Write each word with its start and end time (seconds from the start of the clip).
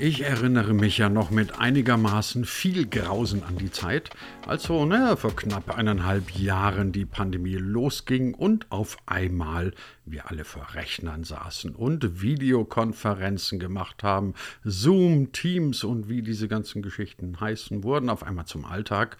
Ich 0.00 0.22
erinnere 0.22 0.74
mich 0.74 0.98
ja 0.98 1.08
noch 1.08 1.30
mit 1.30 1.60
einigermaßen 1.60 2.44
viel 2.44 2.86
Grausen 2.86 3.44
an 3.44 3.58
die 3.58 3.70
Zeit, 3.70 4.10
als 4.44 4.64
so 4.64 4.84
ne, 4.84 5.16
vor 5.16 5.36
knapp 5.36 5.78
eineinhalb 5.78 6.32
Jahren 6.32 6.90
die 6.90 7.04
Pandemie 7.04 7.54
losging 7.54 8.34
und 8.34 8.66
auf 8.72 8.96
einmal 9.06 9.72
wir 10.04 10.28
alle 10.30 10.44
vor 10.44 10.74
Rechnern 10.74 11.22
saßen 11.22 11.76
und 11.76 12.20
Videokonferenzen 12.20 13.60
gemacht 13.60 14.02
haben, 14.02 14.34
Zoom, 14.64 15.30
Teams 15.30 15.84
und 15.84 16.08
wie 16.08 16.22
diese 16.22 16.48
ganzen 16.48 16.82
Geschichten 16.82 17.38
heißen, 17.38 17.84
wurden 17.84 18.10
auf 18.10 18.24
einmal 18.24 18.46
zum 18.46 18.64
Alltag. 18.64 19.16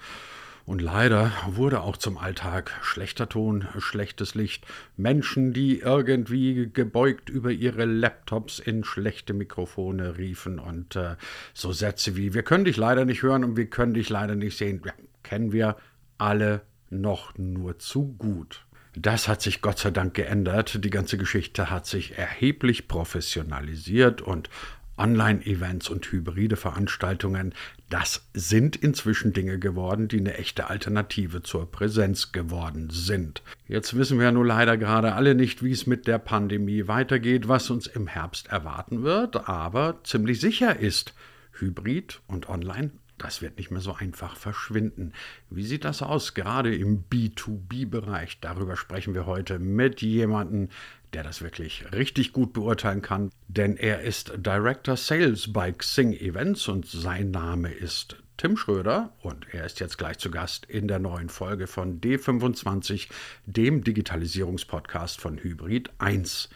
Und 0.66 0.80
leider 0.80 1.30
wurde 1.46 1.82
auch 1.82 1.98
zum 1.98 2.16
Alltag 2.16 2.72
schlechter 2.82 3.28
Ton, 3.28 3.66
schlechtes 3.78 4.34
Licht, 4.34 4.66
Menschen, 4.96 5.52
die 5.52 5.80
irgendwie 5.80 6.70
gebeugt 6.72 7.28
über 7.28 7.50
ihre 7.50 7.84
Laptops 7.84 8.60
in 8.60 8.82
schlechte 8.82 9.34
Mikrofone 9.34 10.16
riefen 10.16 10.58
und 10.58 10.96
äh, 10.96 11.16
so 11.52 11.72
Sätze 11.72 12.16
wie 12.16 12.32
wir 12.32 12.42
können 12.42 12.64
dich 12.64 12.78
leider 12.78 13.04
nicht 13.04 13.22
hören 13.22 13.44
und 13.44 13.56
wir 13.58 13.68
können 13.68 13.92
dich 13.92 14.08
leider 14.08 14.36
nicht 14.36 14.56
sehen, 14.56 14.80
ja, 14.84 14.92
kennen 15.22 15.52
wir 15.52 15.76
alle 16.16 16.62
noch 16.88 17.36
nur 17.36 17.78
zu 17.78 18.14
gut. 18.16 18.64
Das 18.96 19.26
hat 19.28 19.42
sich 19.42 19.60
Gott 19.60 19.78
sei 19.78 19.90
Dank 19.90 20.14
geändert. 20.14 20.84
Die 20.84 20.90
ganze 20.90 21.18
Geschichte 21.18 21.68
hat 21.68 21.84
sich 21.84 22.16
erheblich 22.16 22.86
professionalisiert 22.86 24.22
und 24.22 24.48
Online-Events 24.96 25.88
und 25.90 26.10
hybride 26.10 26.56
Veranstaltungen, 26.56 27.54
das 27.90 28.26
sind 28.34 28.76
inzwischen 28.76 29.32
Dinge 29.32 29.58
geworden, 29.58 30.08
die 30.08 30.18
eine 30.18 30.34
echte 30.38 30.68
Alternative 30.70 31.42
zur 31.42 31.70
Präsenz 31.70 32.32
geworden 32.32 32.90
sind. 32.90 33.42
Jetzt 33.66 33.96
wissen 33.96 34.18
wir 34.18 34.32
nur 34.32 34.46
leider 34.46 34.76
gerade 34.76 35.14
alle 35.14 35.34
nicht, 35.34 35.62
wie 35.62 35.72
es 35.72 35.86
mit 35.86 36.06
der 36.06 36.18
Pandemie 36.18 36.88
weitergeht, 36.88 37.48
was 37.48 37.70
uns 37.70 37.86
im 37.86 38.06
Herbst 38.06 38.48
erwarten 38.48 39.02
wird, 39.02 39.48
aber 39.48 40.00
ziemlich 40.04 40.40
sicher 40.40 40.78
ist, 40.78 41.14
Hybrid 41.52 42.20
und 42.26 42.48
Online 42.48 42.90
das 43.18 43.42
wird 43.42 43.58
nicht 43.58 43.70
mehr 43.70 43.80
so 43.80 43.94
einfach 43.94 44.36
verschwinden. 44.36 45.12
Wie 45.48 45.64
sieht 45.64 45.84
das 45.84 46.02
aus, 46.02 46.34
gerade 46.34 46.74
im 46.74 47.04
B2B-Bereich? 47.08 48.40
Darüber 48.40 48.76
sprechen 48.76 49.14
wir 49.14 49.26
heute 49.26 49.58
mit 49.58 50.02
jemandem, 50.02 50.68
der 51.14 51.22
das 51.22 51.42
wirklich 51.42 51.84
richtig 51.92 52.32
gut 52.32 52.52
beurteilen 52.52 53.00
kann, 53.00 53.30
denn 53.48 53.76
er 53.76 54.00
ist 54.00 54.32
Director 54.36 54.96
Sales 54.96 55.52
bei 55.52 55.70
Xing 55.72 56.12
Events 56.12 56.68
und 56.68 56.86
sein 56.86 57.30
Name 57.30 57.72
ist 57.72 58.16
Tim 58.36 58.56
Schröder 58.56 59.12
und 59.20 59.46
er 59.52 59.64
ist 59.64 59.78
jetzt 59.78 59.96
gleich 59.96 60.18
zu 60.18 60.30
Gast 60.30 60.66
in 60.66 60.88
der 60.88 60.98
neuen 60.98 61.28
Folge 61.28 61.68
von 61.68 62.00
D25, 62.00 63.08
dem 63.46 63.84
Digitalisierungspodcast 63.84 65.20
von 65.20 65.38
Hybrid 65.38 65.90
1. 65.98 66.48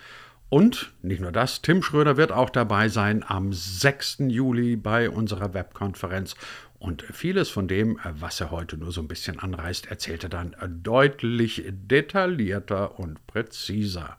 Und 0.49 0.93
nicht 1.03 1.21
nur 1.21 1.31
das, 1.31 1.63
Tim 1.63 1.83
Schröder 1.83 2.17
wird 2.17 2.33
auch 2.33 2.51
dabei 2.51 2.89
sein 2.89 3.23
am 3.27 3.53
6. 3.53 4.19
Juli 4.29 4.77
bei 4.77 5.09
unserer 5.09 5.55
Webkonferenz. 5.55 6.35
Und 6.81 7.03
vieles 7.03 7.49
von 7.49 7.69
dem, 7.69 7.99
was 8.05 8.41
er 8.41 8.51
heute 8.51 8.77
nur 8.77 8.91
so 8.91 9.01
ein 9.01 9.09
bisschen 9.09 9.39
anreißt, 9.39 9.87
erzählt 9.87 10.25
er 10.25 10.31
dann 10.31 10.57
deutlich 10.83 11.65
detaillierter 11.67 12.99
und 12.99 13.25
präziser. 13.27 14.17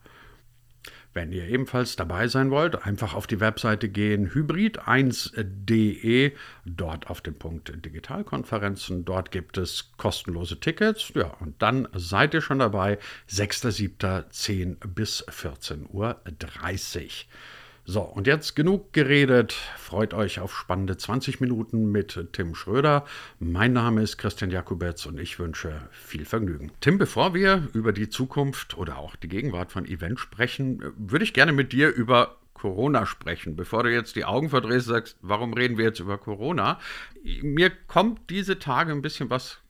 Wenn 1.14 1.32
ihr 1.32 1.48
ebenfalls 1.48 1.96
dabei 1.96 2.28
sein 2.28 2.52
wollt, 2.52 2.86
einfach 2.86 3.16
auf 3.16 3.26
die 3.26 3.40
Webseite 3.40 3.90
gehen, 3.90 4.30
hybrid1.de, 4.30 6.34
dort 6.66 7.10
auf 7.10 7.22
den 7.22 7.34
Punkt 7.34 7.74
Digitalkonferenzen. 7.84 9.06
Dort 9.06 9.32
gibt 9.32 9.58
es 9.58 9.92
kostenlose 9.98 10.60
Tickets. 10.60 11.12
Ja, 11.16 11.34
und 11.40 11.60
dann 11.62 11.88
seid 11.94 12.36
ihr 12.36 12.42
schon 12.42 12.60
dabei. 12.60 13.00
6.7.10 13.30 14.88
bis 14.88 15.28
14.30 15.28 15.90
Uhr. 15.90 16.22
So, 17.92 18.02
und 18.02 18.28
jetzt 18.28 18.56
genug 18.56 18.94
geredet. 18.94 19.54
Freut 19.80 20.14
euch 20.14 20.40
auf 20.40 20.56
spannende 20.56 20.96
20 20.96 21.42
Minuten 21.42 21.92
mit 21.92 22.28
Tim 22.34 22.54
Schröder. 22.54 23.04
Mein 23.40 23.74
Name 23.74 24.04
ist 24.04 24.20
Christian 24.20 24.52
Jakubetz 24.52 25.08
und 25.08 25.20
ich 25.20 25.40
wünsche 25.40 25.90
viel 25.90 26.24
Vergnügen. 26.24 26.72
Tim, 26.82 27.00
bevor 27.00 27.34
wir 27.34 27.68
über 27.74 27.92
die 27.92 28.08
Zukunft 28.08 28.78
oder 28.78 29.00
auch 29.00 29.16
die 29.16 29.28
Gegenwart 29.28 29.72
von 29.72 29.86
Events 29.86 30.22
sprechen, 30.22 30.84
würde 30.98 31.26
ich 31.26 31.34
gerne 31.34 31.52
mit 31.52 31.74
dir 31.74 31.90
über 31.90 32.38
Corona 32.54 33.08
sprechen. 33.08 33.56
Bevor 33.56 33.82
du 33.82 33.92
jetzt 33.92 34.16
die 34.16 34.26
Augen 34.26 34.52
verdrehst 34.52 34.88
und 34.88 34.94
sagst, 34.94 35.18
warum 35.24 35.54
reden 35.54 35.80
wir 35.80 35.86
jetzt 35.86 36.00
über 36.00 36.20
Corona? 36.20 36.80
Mir 37.42 37.72
kommt 37.88 38.30
diese 38.30 38.60
Tage 38.60 38.92
ein 38.92 39.02
bisschen 39.02 39.32
was 39.32 39.62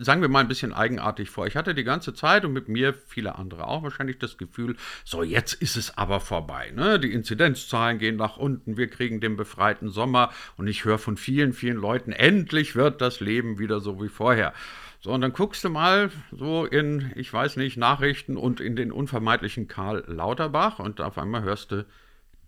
sagen 0.00 0.22
wir 0.22 0.28
mal, 0.28 0.40
ein 0.40 0.48
bisschen 0.48 0.72
eigenartig 0.72 1.30
vor. 1.30 1.46
Ich 1.46 1.56
hatte 1.56 1.74
die 1.74 1.84
ganze 1.84 2.14
Zeit 2.14 2.44
und 2.44 2.52
mit 2.52 2.68
mir 2.68 2.94
viele 2.94 3.36
andere 3.36 3.66
auch 3.66 3.82
wahrscheinlich 3.82 4.18
das 4.18 4.38
Gefühl, 4.38 4.76
so 5.04 5.22
jetzt 5.22 5.54
ist 5.54 5.76
es 5.76 5.96
aber 5.98 6.20
vorbei. 6.20 6.72
Ne? 6.74 7.00
Die 7.00 7.12
Inzidenzzahlen 7.12 7.98
gehen 7.98 8.16
nach 8.16 8.36
unten, 8.36 8.76
wir 8.76 8.88
kriegen 8.88 9.20
den 9.20 9.36
befreiten 9.36 9.88
Sommer 9.88 10.30
und 10.56 10.66
ich 10.68 10.84
höre 10.84 10.98
von 10.98 11.16
vielen, 11.16 11.52
vielen 11.52 11.76
Leuten, 11.76 12.12
endlich 12.12 12.76
wird 12.76 13.00
das 13.00 13.20
Leben 13.20 13.58
wieder 13.58 13.80
so 13.80 14.02
wie 14.02 14.08
vorher. 14.08 14.52
So, 15.00 15.12
und 15.12 15.20
dann 15.20 15.32
guckst 15.32 15.62
du 15.62 15.70
mal 15.70 16.10
so 16.32 16.64
in, 16.64 17.12
ich 17.14 17.32
weiß 17.32 17.56
nicht, 17.56 17.76
Nachrichten 17.76 18.36
und 18.36 18.60
in 18.60 18.74
den 18.74 18.90
unvermeidlichen 18.90 19.68
Karl 19.68 20.04
Lauterbach 20.06 20.80
und 20.80 21.00
auf 21.00 21.18
einmal 21.18 21.42
hörst 21.42 21.70
du 21.70 21.86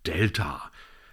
Delta. 0.07 0.71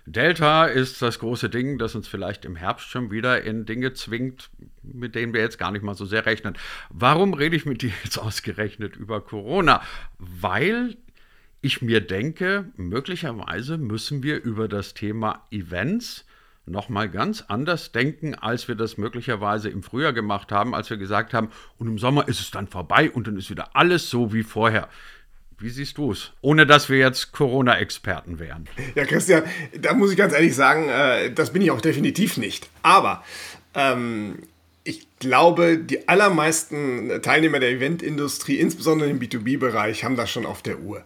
Delta 0.10 0.68
ist 0.68 1.02
das 1.02 1.20
große 1.20 1.50
Ding, 1.50 1.78
das 1.78 1.94
uns 1.94 2.08
vielleicht 2.08 2.46
im 2.46 2.56
Herbst 2.56 2.88
schon 2.88 3.12
wieder 3.12 3.44
in 3.44 3.66
Dinge 3.66 3.92
zwingt, 3.92 4.50
mit 4.82 5.16
denen 5.16 5.34
wir 5.34 5.42
jetzt 5.42 5.60
gar 5.60 5.72
nicht 5.72 5.84
mal 5.84 5.96
so 5.96 6.06
sehr 6.06 6.26
rechnen. 6.26 6.58
Warum 6.90 7.34
rede 7.34 7.58
ich 7.58 7.66
mit 7.66 7.82
dir 7.82 7.92
jetzt 8.06 8.18
ausgerechnet 8.18 8.96
über 8.96 9.20
Corona? 9.20 9.82
Weil 10.18 10.96
ich 11.60 11.82
mir 11.82 12.00
denke, 12.00 12.72
möglicherweise 12.78 13.78
müssen 13.78 14.24
wir 14.24 14.42
über 14.42 14.70
das 14.70 14.94
Thema 14.94 15.46
Events 15.52 16.24
nochmal 16.66 17.10
ganz 17.10 17.44
anders 17.50 17.92
denken, 17.92 18.34
als 18.34 18.70
wir 18.70 18.76
das 18.76 18.98
möglicherweise 18.98 19.70
im 19.70 19.84
Frühjahr 19.84 20.14
gemacht 20.14 20.54
haben, 20.54 20.74
als 20.74 20.90
wir 20.90 20.98
gesagt 20.98 21.34
haben, 21.34 21.50
und 21.80 21.88
im 21.88 21.98
Sommer 21.98 22.30
ist 22.30 22.40
es 22.40 22.50
dann 22.52 22.68
vorbei 22.68 23.12
und 23.12 23.28
dann 23.28 23.36
ist 23.36 23.50
wieder 23.50 23.76
alles 23.76 24.10
so 24.10 24.32
wie 24.32 24.44
vorher. 24.44 24.88
Wie 25.60 25.70
siehst 25.70 25.98
du 25.98 26.12
es? 26.12 26.34
Ohne 26.42 26.68
dass 26.68 26.88
wir 26.88 26.98
jetzt 27.00 27.32
Corona-Experten 27.32 28.38
wären. 28.40 28.68
Ja, 28.96 29.06
Christian, 29.06 29.44
da 29.80 29.94
muss 29.94 30.12
ich 30.12 30.18
ganz 30.18 30.34
ehrlich 30.34 30.56
sagen, 30.56 30.88
äh, 30.90 31.32
das 31.32 31.52
bin 31.52 31.62
ich 31.64 31.72
auch 31.72 31.82
definitiv 31.82 32.38
nicht. 32.38 32.70
Aber 32.84 33.24
ähm, 33.74 34.40
ich 34.84 35.08
glaube, 35.20 35.78
die 35.78 36.08
allermeisten 36.08 37.22
Teilnehmer 37.24 37.60
der 37.60 37.72
Eventindustrie, 37.72 38.56
insbesondere 38.60 39.10
im 39.10 39.20
B2B-Bereich, 39.20 40.04
haben 40.04 40.16
das 40.16 40.30
schon 40.30 40.46
auf 40.46 40.62
der 40.62 40.80
Uhr. 40.80 41.04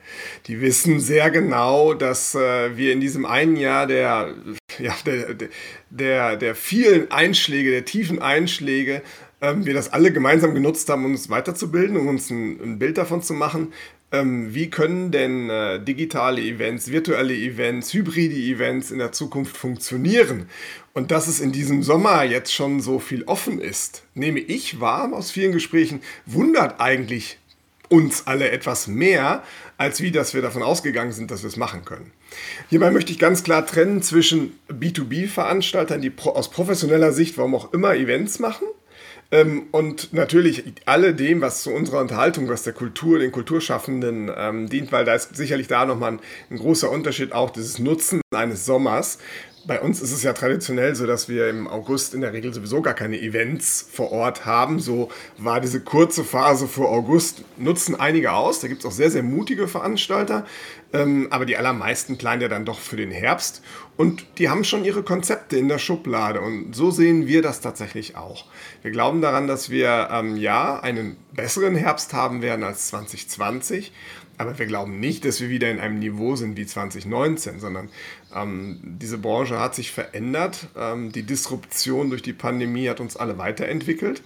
Die 0.48 0.60
wissen 0.60 1.00
sehr 1.00 1.32
genau, 1.32 1.94
dass 1.94 2.36
äh, 2.36 2.76
wir 2.76 2.92
in 2.92 3.00
diesem 3.00 3.26
einen 3.26 3.56
Jahr 3.56 3.88
der, 3.88 4.36
ja, 4.80 4.94
der, 5.06 5.36
der, 5.90 6.36
der 6.36 6.56
vielen 6.56 7.10
Einschläge, 7.10 7.72
der 7.72 7.86
tiefen 7.86 8.22
Einschläge, 8.22 9.02
ähm, 9.42 9.66
wir 9.66 9.74
das 9.74 9.92
alle 9.92 10.12
gemeinsam 10.12 10.54
genutzt 10.54 10.90
haben, 10.90 11.06
um 11.06 11.12
uns 11.12 11.30
weiterzubilden, 11.30 11.98
um 11.98 12.08
uns 12.08 12.30
ein, 12.30 12.62
ein 12.62 12.80
Bild 12.80 12.98
davon 12.98 13.24
zu 13.24 13.34
machen, 13.34 13.74
ähm, 14.12 14.54
wie 14.54 14.70
können 14.70 15.12
denn 15.12 15.50
äh, 15.50 15.84
digitale 15.84 16.42
Events, 16.42 16.92
virtuelle 16.92 17.34
Events, 17.34 17.94
hybride 17.94 18.36
Events 18.36 18.92
in 18.92 19.00
der 19.00 19.12
Zukunft 19.12 19.56
funktionieren? 19.56 20.48
Und 20.94 21.12
dass 21.12 21.28
es 21.28 21.40
in 21.40 21.52
diesem 21.52 21.84
Sommer 21.84 22.24
jetzt 22.24 22.54
schon 22.54 22.82
so 22.82 23.00
viel 23.00 23.24
offen 23.24 23.62
ist, 23.62 24.04
nehme 24.14 24.40
ich 24.40 24.82
wahr 24.82 25.12
aus 25.14 25.32
vielen 25.32 25.54
Gesprächen, 25.54 26.02
wundert 26.26 26.82
eigentlich 26.82 27.38
uns 27.88 28.26
alle 28.26 28.52
etwas 28.52 28.88
mehr, 28.88 29.44
als 29.78 30.02
wie, 30.02 30.12
dass 30.12 30.34
wir 30.34 30.42
davon 30.42 30.64
ausgegangen 30.64 31.12
sind, 31.12 31.30
dass 31.30 31.44
wir 31.44 31.50
es 31.50 31.58
machen 31.58 31.84
können. 31.84 32.12
Hierbei 32.70 32.90
möchte 32.90 33.12
ich 33.12 33.20
ganz 33.20 33.44
klar 33.44 33.66
trennen 33.66 34.02
zwischen 34.02 34.58
B2B-Veranstaltern, 34.70 36.02
die 36.02 36.12
aus 36.18 36.52
professioneller 36.52 37.12
Sicht, 37.12 37.38
warum 37.38 37.56
auch 37.56 37.74
immer, 37.74 37.96
Events 37.96 38.40
machen, 38.40 38.68
ähm, 39.32 39.68
und 39.72 40.14
natürlich 40.14 40.64
alle 40.86 41.14
dem, 41.16 41.42
was 41.42 41.64
zu 41.64 41.72
unserer 41.72 42.00
Unterhaltung, 42.00 42.50
was 42.50 42.64
der 42.64 42.74
Kultur, 42.74 43.20
den 43.20 43.32
Kulturschaffenden 43.32 44.30
ähm, 44.36 44.70
dient, 44.70 44.92
weil 44.92 45.06
da 45.06 45.14
ist 45.14 45.36
sicherlich 45.36 45.68
da 45.68 45.86
nochmal 45.86 46.14
ein, 46.14 46.20
ein 46.50 46.58
großer 46.58 46.90
Unterschied 46.90 47.32
auch 47.32 47.50
dieses 47.50 47.80
Nutzen 47.80 48.22
eines 48.36 48.66
Sommers 48.66 49.20
bei 49.66 49.80
uns 49.80 50.02
ist 50.02 50.12
es 50.12 50.24
ja 50.24 50.34
traditionell 50.34 50.96
so, 50.96 51.06
dass 51.06 51.30
wir 51.30 51.50
im 51.50 51.68
August 51.68 52.14
in 52.14 52.22
der 52.22 52.34
Regel 52.34 52.54
sowieso 52.54 52.82
gar 52.82 52.94
keine 52.94 53.20
Events 53.20 53.88
vor 53.92 54.12
Ort 54.12 54.46
haben. 54.46 54.80
So 54.80 55.10
war 55.38 55.62
diese 55.62 55.82
kurze 55.82 56.24
Phase 56.24 56.68
vor 56.68 56.90
August, 56.90 57.44
nutzen 57.58 58.00
einige 58.00 58.34
aus. 58.34 58.60
Da 58.60 58.68
gibt 58.68 58.82
es 58.82 58.86
auch 58.86 58.92
sehr, 58.92 59.12
sehr 59.12 59.24
mutige 59.24 59.68
Veranstalter. 59.68 60.46
Ähm, 60.94 61.28
aber 61.30 61.46
die 61.46 61.58
allermeisten 61.58 62.18
planen 62.18 62.42
ja 62.42 62.48
dann 62.48 62.66
doch 62.66 62.80
für 62.80 62.98
den 62.98 63.12
Herbst. 63.12 63.62
Und 63.98 64.26
die 64.38 64.50
haben 64.50 64.64
schon 64.64 64.84
ihre 64.84 65.04
Konzepte 65.04 65.58
in 65.58 65.68
der 65.68 65.78
Schublade. 65.78 66.42
Und 66.42 66.76
so 66.76 66.92
sehen 66.92 67.28
wir 67.28 67.42
das 67.42 67.62
tatsächlich 67.62 68.18
auch. 68.18 68.46
Wir 68.82 68.92
glauben 68.92 69.22
daran, 69.22 69.48
dass 69.48 69.70
wir 69.70 70.10
ähm, 70.12 70.38
ja 70.38 70.80
einen 70.80 71.18
besseren 71.34 71.76
Herbst 71.76 72.14
haben 72.14 72.42
werden 72.42 72.64
als 72.64 72.88
2020. 72.88 73.92
Aber 74.42 74.58
wir 74.58 74.66
glauben 74.66 75.00
nicht, 75.00 75.24
dass 75.24 75.40
wir 75.40 75.50
wieder 75.50 75.70
in 75.70 75.80
einem 75.80 76.00
Niveau 76.00 76.36
sind 76.36 76.58
wie 76.58 76.66
2019, 76.66 77.60
sondern 77.60 77.90
ähm, 78.36 78.80
diese 78.84 79.20
Branche 79.20 79.60
hat 79.60 79.76
sich 79.76 79.92
verändert. 79.92 80.68
Ähm, 80.76 81.12
die 81.12 81.22
Disruption 81.22 82.10
durch 82.10 82.24
die 82.24 82.34
Pandemie 82.34 82.90
hat 82.90 83.00
uns 83.00 83.16
alle 83.16 83.38
weiterentwickelt. 83.38 84.24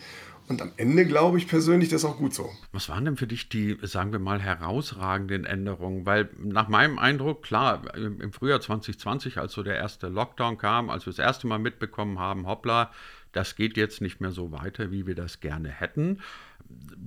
Und 0.48 0.62
am 0.62 0.72
Ende 0.78 1.06
glaube 1.06 1.38
ich 1.38 1.50
persönlich, 1.50 1.90
das 1.90 2.04
ist 2.04 2.10
auch 2.10 2.18
gut 2.18 2.34
so. 2.34 2.50
Was 2.72 2.88
waren 2.88 3.04
denn 3.04 3.18
für 3.18 3.28
dich 3.28 3.50
die, 3.50 3.78
sagen 3.82 4.14
wir 4.14 4.20
mal, 4.20 4.40
herausragenden 4.40 5.44
Änderungen? 5.44 6.06
Weil 6.06 6.30
nach 6.38 6.70
meinem 6.70 6.98
Eindruck, 6.98 7.44
klar, 7.44 7.82
im 7.96 8.32
Frühjahr 8.32 8.62
2020, 8.62 9.38
als 9.38 9.52
so 9.52 9.64
der 9.64 9.76
erste 9.76 10.08
Lockdown 10.08 10.58
kam, 10.58 10.90
als 10.90 11.06
wir 11.06 11.12
das 11.12 11.20
erste 11.20 11.48
Mal 11.48 11.60
mitbekommen 11.60 12.20
haben, 12.20 12.48
hoppla, 12.48 12.92
das 13.36 13.56
geht 13.56 13.78
jetzt 13.78 14.02
nicht 14.02 14.22
mehr 14.22 14.32
so 14.32 14.52
weiter, 14.52 14.92
wie 14.92 15.06
wir 15.08 15.16
das 15.16 15.40
gerne 15.40 15.70
hätten 15.70 16.20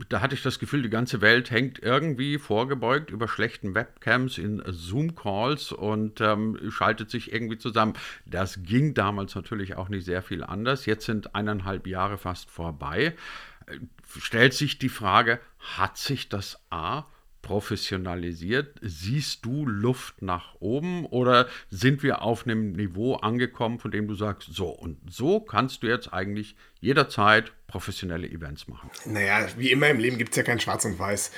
da 0.09 0.21
hatte 0.21 0.35
ich 0.35 0.43
das 0.43 0.59
Gefühl, 0.59 0.83
die 0.83 0.91
ganze 0.91 1.21
Welt 1.21 1.51
hängt 1.51 1.81
irgendwie 1.81 2.39
vorgebeugt 2.39 3.11
über 3.11 3.29
schlechten 3.29 3.75
Webcams 3.75 4.39
in 4.39 4.63
Zoom-Calls 4.67 5.73
und 5.73 6.21
ähm, 6.21 6.59
schaltet 6.71 7.11
sich 7.11 7.33
irgendwie 7.33 7.59
zusammen. 7.59 7.95
Das 8.27 8.63
ging 8.63 8.95
damals 8.95 9.35
natürlich 9.35 9.77
auch 9.77 9.89
nicht 9.89 10.05
sehr 10.05 10.23
viel 10.23 10.45
anders. 10.45 10.87
Jetzt 10.87 11.07
sind 11.07 11.35
eineinhalb 11.35 11.87
Jahre 11.87 12.19
fast 12.19 12.51
vorbei. 12.51 13.15
Äh, 13.67 13.79
stellt 14.19 14.55
sich 14.55 14.79
die 14.79 14.89
Frage, 14.89 15.41
hat 15.59 15.99
sich 15.99 16.29
das 16.29 16.61
A 16.71 17.07
professionalisiert? 17.49 18.79
Siehst 18.83 19.47
du 19.47 19.65
Luft 19.65 20.21
nach 20.21 20.55
oben 20.61 21.07
oder 21.07 21.49
sind 21.71 22.03
wir 22.03 22.21
auf 22.21 22.45
einem 22.45 22.73
Niveau 22.73 23.15
angekommen, 23.15 23.79
von 23.79 23.91
dem 23.91 24.07
du 24.07 24.15
sagst, 24.15 24.51
so 24.53 24.69
und 24.69 24.99
so 25.11 25.41
kannst 25.41 25.83
du 25.83 25.87
jetzt 25.87 26.13
eigentlich 26.13 26.57
jederzeit 26.81 27.53
professionelle 27.67 28.29
Events 28.29 28.69
machen? 28.69 28.91
Naja, 29.07 29.47
wie 29.57 29.71
immer 29.71 29.89
im 29.89 29.99
Leben 29.99 30.19
gibt 30.19 30.33
es 30.33 30.37
ja 30.37 30.43
kein 30.43 30.61
Schwarz 30.61 30.85
und 30.85 30.99
Weiß. 30.99 31.33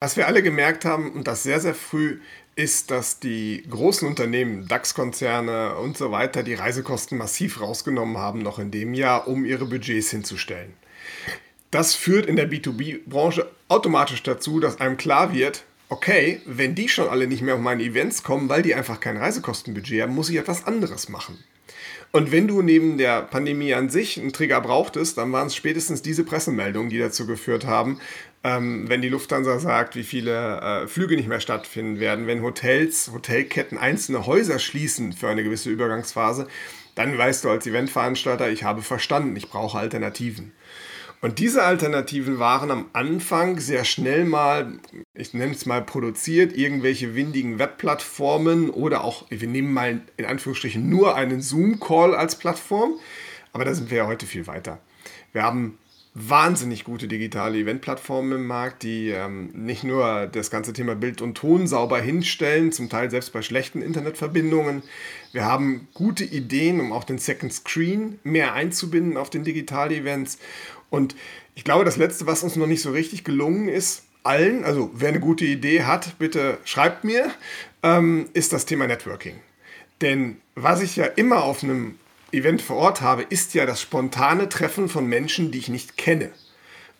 Was 0.00 0.18
wir 0.18 0.26
alle 0.26 0.42
gemerkt 0.42 0.84
haben, 0.84 1.12
und 1.12 1.26
das 1.26 1.44
sehr, 1.44 1.60
sehr 1.60 1.74
früh, 1.74 2.20
ist, 2.54 2.90
dass 2.90 3.18
die 3.18 3.64
großen 3.70 4.06
Unternehmen, 4.06 4.68
DAX-Konzerne 4.68 5.76
und 5.76 5.96
so 5.96 6.10
weiter, 6.10 6.42
die 6.42 6.54
Reisekosten 6.54 7.16
massiv 7.16 7.62
rausgenommen 7.62 8.18
haben, 8.18 8.40
noch 8.40 8.58
in 8.58 8.70
dem 8.70 8.92
Jahr, 8.92 9.28
um 9.28 9.46
ihre 9.46 9.64
Budgets 9.64 10.10
hinzustellen. 10.10 10.74
Das 11.70 11.94
führt 11.94 12.26
in 12.26 12.36
der 12.36 12.50
B2B-Branche 12.50 13.46
automatisch 13.68 14.22
dazu, 14.22 14.58
dass 14.60 14.80
einem 14.80 14.96
klar 14.96 15.34
wird, 15.34 15.64
okay, 15.88 16.40
wenn 16.46 16.74
die 16.74 16.88
schon 16.88 17.08
alle 17.08 17.26
nicht 17.26 17.42
mehr 17.42 17.54
auf 17.54 17.60
meine 17.60 17.82
Events 17.82 18.22
kommen, 18.22 18.48
weil 18.48 18.62
die 18.62 18.74
einfach 18.74 19.00
kein 19.00 19.16
Reisekostenbudget 19.16 20.02
haben, 20.02 20.14
muss 20.14 20.30
ich 20.30 20.36
etwas 20.36 20.66
anderes 20.66 21.08
machen. 21.08 21.38
Und 22.10 22.32
wenn 22.32 22.48
du 22.48 22.62
neben 22.62 22.96
der 22.96 23.20
Pandemie 23.22 23.74
an 23.74 23.90
sich 23.90 24.18
einen 24.18 24.32
Trigger 24.32 24.62
brauchtest, 24.62 25.18
dann 25.18 25.30
waren 25.32 25.48
es 25.48 25.54
spätestens 25.54 26.00
diese 26.00 26.24
Pressemeldungen, 26.24 26.88
die 26.88 26.98
dazu 26.98 27.26
geführt 27.26 27.66
haben, 27.66 28.00
ähm, 28.44 28.88
wenn 28.88 29.02
die 29.02 29.10
Lufthansa 29.10 29.58
sagt, 29.58 29.94
wie 29.94 30.04
viele 30.04 30.60
äh, 30.60 30.86
Flüge 30.86 31.16
nicht 31.16 31.28
mehr 31.28 31.40
stattfinden 31.40 32.00
werden, 32.00 32.26
wenn 32.26 32.42
Hotels, 32.42 33.10
Hotelketten 33.12 33.76
einzelne 33.76 34.24
Häuser 34.24 34.58
schließen 34.58 35.12
für 35.12 35.28
eine 35.28 35.44
gewisse 35.44 35.68
Übergangsphase, 35.68 36.48
dann 36.94 37.16
weißt 37.16 37.44
du 37.44 37.50
als 37.50 37.66
Eventveranstalter, 37.66 38.50
ich 38.50 38.64
habe 38.64 38.80
verstanden, 38.80 39.36
ich 39.36 39.50
brauche 39.50 39.78
Alternativen. 39.78 40.52
Und 41.20 41.40
diese 41.40 41.64
Alternativen 41.64 42.38
waren 42.38 42.70
am 42.70 42.86
Anfang 42.92 43.58
sehr 43.58 43.84
schnell 43.84 44.24
mal, 44.24 44.78
ich 45.14 45.34
nenne 45.34 45.52
es 45.52 45.66
mal 45.66 45.82
produziert, 45.82 46.56
irgendwelche 46.56 47.16
windigen 47.16 47.58
Webplattformen 47.58 48.70
oder 48.70 49.02
auch, 49.02 49.26
wir 49.28 49.48
nehmen 49.48 49.72
mal 49.72 50.00
in 50.16 50.24
Anführungsstrichen 50.24 50.88
nur 50.88 51.16
einen 51.16 51.40
Zoom-Call 51.40 52.14
als 52.14 52.36
Plattform. 52.36 52.94
Aber 53.52 53.64
da 53.64 53.74
sind 53.74 53.90
wir 53.90 53.98
ja 53.98 54.06
heute 54.06 54.26
viel 54.26 54.46
weiter. 54.46 54.78
Wir 55.32 55.42
haben 55.42 55.78
wahnsinnig 56.14 56.84
gute 56.84 57.06
digitale 57.06 57.58
Eventplattformen 57.58 58.40
im 58.40 58.46
Markt, 58.46 58.82
die 58.82 59.10
ähm, 59.10 59.50
nicht 59.52 59.84
nur 59.84 60.26
das 60.26 60.50
ganze 60.50 60.72
Thema 60.72 60.96
Bild 60.96 61.22
und 61.22 61.36
Ton 61.36 61.66
sauber 61.66 62.00
hinstellen, 62.00 62.72
zum 62.72 62.88
Teil 62.88 63.10
selbst 63.10 63.32
bei 63.32 63.42
schlechten 63.42 63.82
Internetverbindungen. 63.82 64.82
Wir 65.32 65.44
haben 65.44 65.86
gute 65.94 66.24
Ideen, 66.24 66.80
um 66.80 66.92
auch 66.92 67.04
den 67.04 67.18
Second 67.18 67.52
Screen 67.52 68.18
mehr 68.24 68.54
einzubinden 68.54 69.16
auf 69.16 69.30
den 69.30 69.44
Digital-Events. 69.44 70.38
Und 70.90 71.14
ich 71.54 71.64
glaube, 71.64 71.84
das 71.84 71.96
Letzte, 71.96 72.26
was 72.26 72.42
uns 72.42 72.56
noch 72.56 72.66
nicht 72.66 72.82
so 72.82 72.90
richtig 72.90 73.24
gelungen 73.24 73.68
ist, 73.68 74.04
allen, 74.22 74.64
also 74.64 74.90
wer 74.94 75.08
eine 75.08 75.20
gute 75.20 75.44
Idee 75.44 75.84
hat, 75.84 76.18
bitte 76.18 76.58
schreibt 76.64 77.04
mir, 77.04 77.30
ähm, 77.82 78.28
ist 78.32 78.52
das 78.52 78.66
Thema 78.66 78.86
Networking. 78.86 79.40
Denn 80.00 80.36
was 80.54 80.82
ich 80.82 80.96
ja 80.96 81.06
immer 81.06 81.44
auf 81.44 81.62
einem 81.62 81.98
Event 82.30 82.62
vor 82.62 82.76
Ort 82.76 83.00
habe, 83.00 83.22
ist 83.22 83.54
ja 83.54 83.66
das 83.66 83.80
spontane 83.80 84.48
Treffen 84.48 84.88
von 84.88 85.06
Menschen, 85.06 85.50
die 85.50 85.58
ich 85.58 85.68
nicht 85.68 85.96
kenne. 85.96 86.30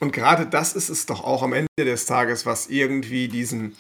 Und 0.01 0.13
gerade 0.13 0.47
das 0.47 0.75
ist 0.75 0.89
es 0.89 1.07
doch 1.07 1.25
auch 1.25 1.43
am 1.43 1.53
Ende 1.53 1.69
des 1.77 2.07
Tages, 2.07 2.47
was 2.47 2.69
irgendwie 2.69 3.29
diesen, 3.29 3.75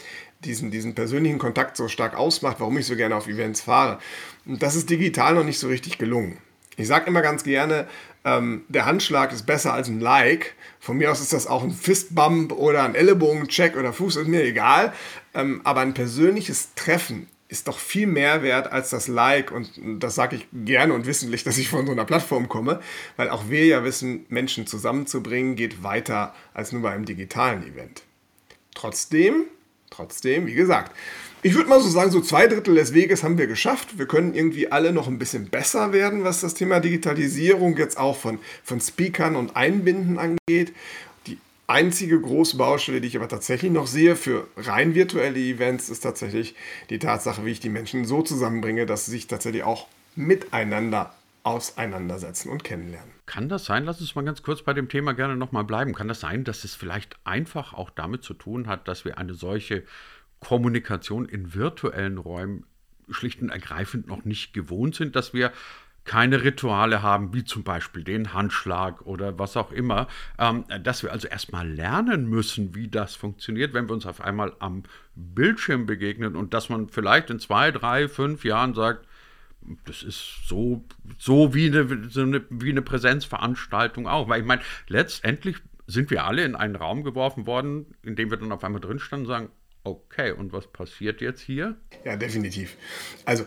diesen, 0.45 0.71
diesen 0.71 0.95
persönlichen 0.95 1.39
Kontakt 1.39 1.77
so 1.77 1.89
stark 1.89 2.17
ausmacht, 2.17 2.57
warum 2.59 2.77
ich 2.79 2.87
so 2.87 2.97
gerne 2.97 3.17
auf 3.17 3.29
Events 3.29 3.63
fahre. 3.63 3.99
Und 4.45 4.63
das 4.63 4.75
ist 4.75 4.91
digital 4.91 5.35
noch 5.35 5.45
nicht 5.45 5.59
so 5.59 5.69
richtig 5.69 5.99
gelungen. 5.99 6.39
Ich 6.79 6.87
sage 6.87 7.07
immer 7.09 7.23
ganz 7.23 7.43
gerne, 7.43 7.89
ähm, 8.25 8.65
der 8.69 8.87
Handschlag 8.87 9.33
ist 9.33 9.47
besser 9.47 9.75
als 9.75 9.89
ein 9.89 9.99
Like. 9.99 10.55
Von 10.79 10.97
mir 10.97 11.11
aus 11.11 11.21
ist 11.21 11.33
das 11.33 11.49
auch 11.49 11.65
ein 11.65 11.73
Fistbump 11.73 12.53
oder 12.53 12.85
ein 12.85 12.95
Ellenbogencheck 12.95 13.77
oder 13.77 13.93
Fuß, 13.93 14.15
ist 14.15 14.29
mir 14.29 14.45
egal. 14.45 14.93
Ähm, 15.35 15.61
aber 15.65 15.81
ein 15.81 15.93
persönliches 15.93 16.75
Treffen 16.77 17.29
ist 17.49 17.67
doch 17.67 17.81
viel 17.81 18.07
mehr 18.07 18.45
wert 18.45 18.71
als 18.71 18.91
das 18.91 19.09
Like. 19.09 19.51
Und 19.51 19.73
das 19.99 20.15
sage 20.15 20.37
ich 20.37 20.47
gerne 20.53 20.95
und 20.95 21.07
wissentlich, 21.07 21.43
dass 21.43 21.59
ich 21.59 21.69
von 21.69 21.85
so 21.85 21.91
einer 21.91 22.05
Plattform 22.05 22.49
komme, 22.49 22.81
weil 23.17 23.29
auch 23.29 23.49
wir 23.49 23.67
ja 23.67 23.83
wissen, 23.83 24.25
Menschen 24.29 24.69
zusammenzubringen 24.69 25.57
geht 25.57 25.83
weiter 25.83 26.33
als 26.55 26.71
nur 26.71 26.83
bei 26.83 26.93
einem 26.93 27.07
digitalen 27.07 27.67
Event. 27.67 28.03
Trotzdem, 28.75 29.47
trotzdem, 29.91 30.47
wie 30.47 30.55
gesagt, 30.55 30.95
ich 31.43 31.55
würde 31.55 31.69
mal 31.69 31.81
so 31.81 31.89
sagen, 31.89 32.11
so 32.11 32.21
zwei 32.21 32.47
Drittel 32.47 32.75
des 32.75 32.95
Weges 32.95 33.23
haben 33.23 33.39
wir 33.39 33.47
geschafft. 33.47 33.99
Wir 33.99 34.07
können 34.07 34.35
irgendwie 34.35 34.73
alle 34.73 34.93
noch 34.93 35.07
ein 35.07 35.19
bisschen 35.19 35.49
besser 35.49 35.93
werden, 35.93 36.25
was 36.25 36.41
das 36.41 36.55
Thema 36.55 36.81
Digitalisierung 36.81 37.77
jetzt 37.77 37.99
auch 37.99 38.17
von, 38.17 38.39
von 38.65 38.81
Speakern 38.81 39.37
und 39.37 39.57
Einbinden 39.57 40.19
angeht. 40.19 40.73
Die 41.27 41.39
einzige 41.67 42.21
große 42.21 42.57
Baustelle, 42.57 43.01
die 43.01 43.09
ich 43.09 43.17
aber 43.17 43.29
tatsächlich 43.29 43.71
noch 43.71 43.87
sehe 43.87 44.17
für 44.17 44.49
rein 44.57 44.95
virtuelle 44.95 45.39
Events, 45.39 45.89
ist 45.91 46.01
tatsächlich 46.01 46.55
die 46.91 46.99
Tatsache, 46.99 47.45
wie 47.45 47.53
ich 47.53 47.61
die 47.61 47.69
Menschen 47.69 48.05
so 48.05 48.23
zusammenbringe, 48.23 48.87
dass 48.87 49.07
sie 49.07 49.13
sich 49.13 49.27
tatsächlich 49.29 49.63
auch 49.63 49.87
miteinander 50.17 51.15
auseinandersetzen 51.45 52.51
und 52.51 52.65
kennenlernen. 52.65 53.11
Kann 53.27 53.49
das 53.49 53.65
sein, 53.65 53.85
lass 53.85 54.01
uns 54.01 54.15
mal 54.15 54.25
ganz 54.25 54.43
kurz 54.43 54.63
bei 54.63 54.75
dem 54.75 54.89
Thema 54.89 55.13
gerne 55.13 55.37
nochmal 55.37 55.65
bleiben, 55.65 55.95
kann 55.95 56.09
das 56.09 56.21
sein, 56.21 56.45
dass 56.45 56.65
es 56.65 56.75
vielleicht 56.75 57.17
einfach 57.25 57.75
auch 57.75 57.91
damit 57.91 58.23
zu 58.25 58.35
tun 58.35 58.67
hat, 58.67 58.89
dass 58.89 59.05
wir 59.05 59.19
eine 59.19 59.35
solche 59.35 59.85
Kommunikation 60.41 61.27
in 61.27 61.55
virtuellen 61.55 62.19
Räumen 62.19 62.65
schlicht 63.11 63.41
und 63.43 63.51
ergreifend 63.51 64.07
noch 64.07 64.25
nicht 64.25 64.53
gewohnt 64.53 64.95
sind, 64.95 65.17
dass 65.17 65.33
wir 65.33 65.53
keine 66.05 66.43
Rituale 66.43 67.03
haben, 67.03 67.35
wie 67.35 67.45
zum 67.45 67.65
Beispiel 67.65 68.03
den 68.03 68.33
Handschlag 68.33 69.03
oder 69.03 69.39
was 69.39 69.57
auch 69.59 69.71
immer, 69.73 70.09
ähm, 70.39 70.65
dass 70.83 71.03
wir 71.03 71.13
also 71.13 71.29
erstmal 71.29 71.69
lernen 71.69 72.29
müssen, 72.29 72.75
wie 72.75 72.89
das 72.89 73.15
funktioniert, 73.15 73.75
wenn 73.75 73.89
wir 73.89 73.93
uns 73.93 74.07
auf 74.07 74.23
einmal 74.23 74.55
am 74.59 74.85
Bildschirm 75.15 75.85
begegnen 75.85 76.35
und 76.35 76.55
dass 76.55 76.71
man 76.71 76.89
vielleicht 76.89 77.29
in 77.29 77.39
zwei, 77.41 77.71
drei, 77.71 78.09
fünf 78.09 78.45
Jahren 78.45 78.75
sagt, 78.75 79.07
das 79.85 80.03
ist 80.03 80.47
so, 80.47 80.83
so, 81.19 81.55
wie, 81.55 81.67
eine, 81.67 82.09
so 82.09 82.23
eine, 82.23 82.43
wie 82.49 82.71
eine 82.71 82.81
Präsenzveranstaltung 82.81 84.07
auch. 84.07 84.29
Weil 84.29 84.41
ich 84.41 84.47
meine, 84.47 84.63
letztendlich 84.87 85.57
sind 85.87 86.11
wir 86.11 86.25
alle 86.25 86.45
in 86.45 86.55
einen 86.55 86.77
Raum 86.77 87.05
geworfen 87.05 87.47
worden, 87.47 87.87
in 88.03 88.17
dem 88.17 88.31
wir 88.31 88.39
dann 88.39 88.53
auf 88.53 88.65
einmal 88.65 88.81
drin 88.81 88.99
standen 88.99 89.27
und 89.27 89.33
sagen, 89.33 89.49
Okay, 89.89 90.33
und 90.33 90.53
was 90.53 90.67
passiert 90.67 91.23
jetzt 91.23 91.41
hier? 91.41 91.77
Ja, 92.05 92.17
definitiv. 92.17 92.77
Also 93.25 93.47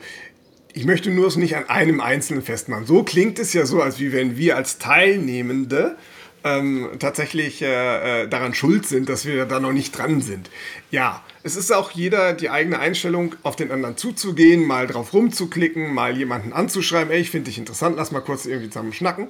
ich 0.73 0.85
möchte 0.85 1.11
nur 1.11 1.27
es 1.27 1.35
nicht 1.35 1.55
an 1.55 1.69
einem 1.69 1.99
Einzelnen 1.99 2.41
festmachen. 2.41 2.87
So 2.87 3.03
klingt 3.03 3.37
es 3.37 3.53
ja 3.53 3.67
so, 3.67 3.81
als 3.81 3.99
wie 3.99 4.11
wenn 4.11 4.37
wir 4.37 4.55
als 4.55 4.79
Teilnehmende 4.79 5.97
ähm, 6.43 6.89
tatsächlich 6.97 7.61
äh, 7.61 8.23
äh, 8.23 8.27
daran 8.27 8.55
schuld 8.55 8.87
sind, 8.87 9.07
dass 9.07 9.25
wir 9.25 9.45
da 9.45 9.59
noch 9.59 9.71
nicht 9.71 9.95
dran 9.95 10.21
sind. 10.21 10.49
Ja, 10.89 11.23
es 11.43 11.55
ist 11.55 11.71
auch 11.71 11.91
jeder 11.91 12.33
die 12.33 12.49
eigene 12.49 12.79
Einstellung, 12.79 13.35
auf 13.43 13.55
den 13.55 13.69
anderen 13.69 13.97
zuzugehen, 13.97 14.65
mal 14.65 14.87
drauf 14.87 15.13
rumzuklicken, 15.13 15.93
mal 15.93 16.17
jemanden 16.17 16.53
anzuschreiben, 16.53 17.13
ey, 17.13 17.21
ich 17.21 17.29
finde 17.29 17.51
dich 17.51 17.59
interessant, 17.59 17.97
lass 17.97 18.11
mal 18.11 18.21
kurz 18.21 18.47
irgendwie 18.47 18.69
zusammen 18.69 18.93
schnacken. 18.93 19.29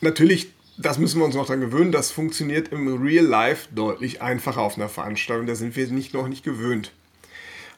Natürlich 0.00 0.52
das 0.78 0.98
müssen 0.98 1.20
wir 1.20 1.24
uns 1.24 1.34
noch 1.34 1.46
daran 1.46 1.60
gewöhnen. 1.60 1.92
Das 1.92 2.10
funktioniert 2.10 2.68
im 2.68 3.02
Real 3.02 3.24
Life 3.24 3.68
deutlich 3.74 4.22
einfacher 4.22 4.60
auf 4.60 4.76
einer 4.76 4.88
Veranstaltung. 4.88 5.46
Da 5.46 5.54
sind 5.54 5.76
wir 5.76 5.86
nicht 5.88 6.14
noch 6.14 6.28
nicht 6.28 6.44
gewöhnt. 6.44 6.92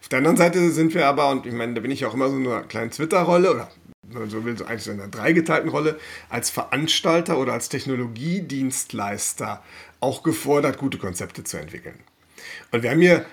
Auf 0.01 0.09
der 0.09 0.19
anderen 0.19 0.37
Seite 0.37 0.71
sind 0.71 0.95
wir 0.95 1.07
aber, 1.07 1.31
und 1.31 1.47
ich 1.47 1.53
meine, 1.53 1.75
da 1.75 1.81
bin 1.81 1.91
ich 1.91 2.05
auch 2.07 2.15
immer 2.15 2.31
so 2.31 2.37
in 2.37 2.47
einer 2.47 2.63
kleinen 2.63 2.91
Twitter-Rolle 2.91 3.51
oder 3.51 3.71
wenn 4.03 4.23
man 4.23 4.31
so 4.31 4.45
will, 4.45 4.57
so 4.57 4.65
eigentlich 4.65 4.85
so 4.85 4.91
in 4.91 5.01
einer 5.01 5.11
dreigeteilten 5.11 5.71
Rolle, 5.71 5.99
als 6.29 6.51
Veranstalter 6.51 7.39
oder 7.39 7.53
als 7.53 7.69
Technologiedienstleister 7.69 9.63
auch 10.01 10.23
gefordert, 10.23 10.79
gute 10.79 10.99
Konzepte 10.99 11.45
zu 11.45 11.59
entwickeln. 11.59 11.99
Und 12.71 12.83
wir 12.83 12.91
haben 12.91 13.01
hier 13.01 13.27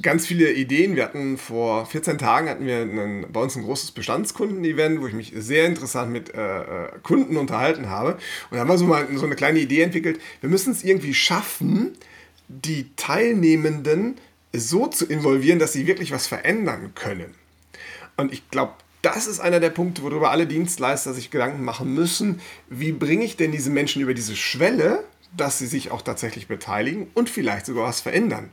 ganz 0.00 0.26
viele 0.26 0.52
Ideen. 0.52 0.96
Wir 0.96 1.04
hatten 1.04 1.36
vor 1.36 1.86
14 1.86 2.18
Tagen 2.18 2.48
hatten 2.48 2.66
wir 2.66 2.82
einen, 2.82 3.26
bei 3.32 3.40
uns 3.40 3.56
ein 3.56 3.64
großes 3.64 3.90
Bestandskunden-Event, 3.92 5.00
wo 5.00 5.06
ich 5.06 5.12
mich 5.12 5.32
sehr 5.36 5.66
interessant 5.66 6.12
mit 6.12 6.34
äh, 6.34 6.60
äh, 6.60 6.88
Kunden 7.02 7.36
unterhalten 7.36 7.88
habe. 7.88 8.12
Und 8.50 8.52
da 8.52 8.58
haben 8.60 8.68
wir 8.68 8.78
so 8.78 8.86
mal 8.86 9.08
so 9.14 9.26
eine 9.26 9.34
kleine 9.34 9.58
Idee 9.58 9.82
entwickelt. 9.82 10.20
Wir 10.40 10.50
müssen 10.50 10.72
es 10.72 10.84
irgendwie 10.84 11.14
schaffen, 11.14 11.96
die 12.48 12.90
Teilnehmenden 12.96 14.16
so 14.52 14.86
zu 14.86 15.06
involvieren, 15.06 15.58
dass 15.58 15.72
sie 15.72 15.86
wirklich 15.86 16.12
was 16.12 16.26
verändern 16.26 16.92
können. 16.94 17.34
Und 18.16 18.32
ich 18.32 18.48
glaube, 18.50 18.74
das 19.02 19.26
ist 19.26 19.40
einer 19.40 19.60
der 19.60 19.70
Punkte, 19.70 20.02
worüber 20.02 20.30
alle 20.30 20.46
Dienstleister 20.46 21.14
sich 21.14 21.30
Gedanken 21.30 21.64
machen 21.64 21.94
müssen. 21.94 22.40
Wie 22.68 22.92
bringe 22.92 23.24
ich 23.24 23.36
denn 23.36 23.50
diese 23.50 23.70
Menschen 23.70 24.02
über 24.02 24.14
diese 24.14 24.36
Schwelle 24.36 25.04
dass 25.36 25.58
sie 25.58 25.66
sich 25.66 25.90
auch 25.90 26.02
tatsächlich 26.02 26.48
beteiligen 26.48 27.08
und 27.14 27.30
vielleicht 27.30 27.66
sogar 27.66 27.84
was 27.84 28.00
verändern. 28.00 28.50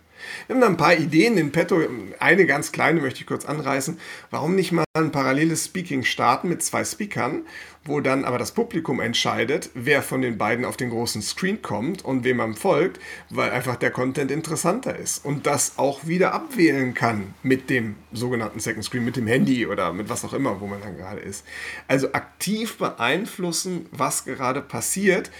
Wir 0.47 0.55
haben 0.55 0.61
da 0.61 0.67
ein 0.67 0.77
paar 0.77 0.95
Ideen 0.95 1.37
in 1.37 1.51
petto. 1.51 1.79
Eine 2.19 2.45
ganz 2.45 2.71
kleine 2.71 3.01
möchte 3.01 3.19
ich 3.19 3.27
kurz 3.27 3.45
anreißen. 3.45 3.99
Warum 4.29 4.55
nicht 4.55 4.71
mal 4.71 4.83
ein 4.93 5.11
paralleles 5.11 5.65
Speaking 5.65 6.03
starten 6.03 6.49
mit 6.49 6.63
zwei 6.63 6.83
Speakern, 6.83 7.43
wo 7.83 8.01
dann 8.01 8.25
aber 8.25 8.37
das 8.37 8.51
Publikum 8.51 8.99
entscheidet, 8.99 9.69
wer 9.73 10.01
von 10.01 10.21
den 10.21 10.37
beiden 10.37 10.65
auf 10.65 10.75
den 10.75 10.89
großen 10.89 11.21
Screen 11.21 11.61
kommt 11.61 12.03
und 12.03 12.23
wem 12.23 12.37
man 12.37 12.55
folgt, 12.55 12.99
weil 13.29 13.51
einfach 13.51 13.75
der 13.75 13.91
Content 13.91 14.31
interessanter 14.31 14.95
ist 14.95 15.23
und 15.23 15.45
das 15.45 15.77
auch 15.77 16.05
wieder 16.05 16.33
abwählen 16.33 16.93
kann 16.93 17.33
mit 17.43 17.69
dem 17.69 17.95
sogenannten 18.11 18.59
Second 18.59 18.83
Screen, 18.83 19.05
mit 19.05 19.15
dem 19.15 19.27
Handy 19.27 19.67
oder 19.67 19.93
mit 19.93 20.09
was 20.09 20.25
auch 20.25 20.33
immer, 20.33 20.59
wo 20.59 20.67
man 20.67 20.81
dann 20.81 20.97
gerade 20.97 21.21
ist. 21.21 21.45
Also 21.87 22.11
aktiv 22.13 22.77
beeinflussen, 22.77 23.85
was 23.91 24.25
gerade 24.25 24.61
passiert, 24.61 25.31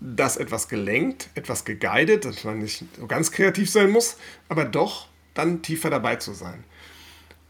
dass 0.00 0.36
etwas 0.36 0.68
gelenkt, 0.68 1.30
etwas 1.34 1.64
geguidet, 1.64 2.24
dass 2.24 2.44
man 2.44 2.58
nicht 2.58 2.84
so 2.98 3.06
ganz 3.06 3.30
kreativ 3.30 3.70
sein 3.70 3.90
muss, 3.90 4.16
aber 4.48 4.64
doch 4.64 5.08
dann 5.34 5.62
tiefer 5.62 5.90
dabei 5.90 6.16
zu 6.16 6.32
sein. 6.32 6.64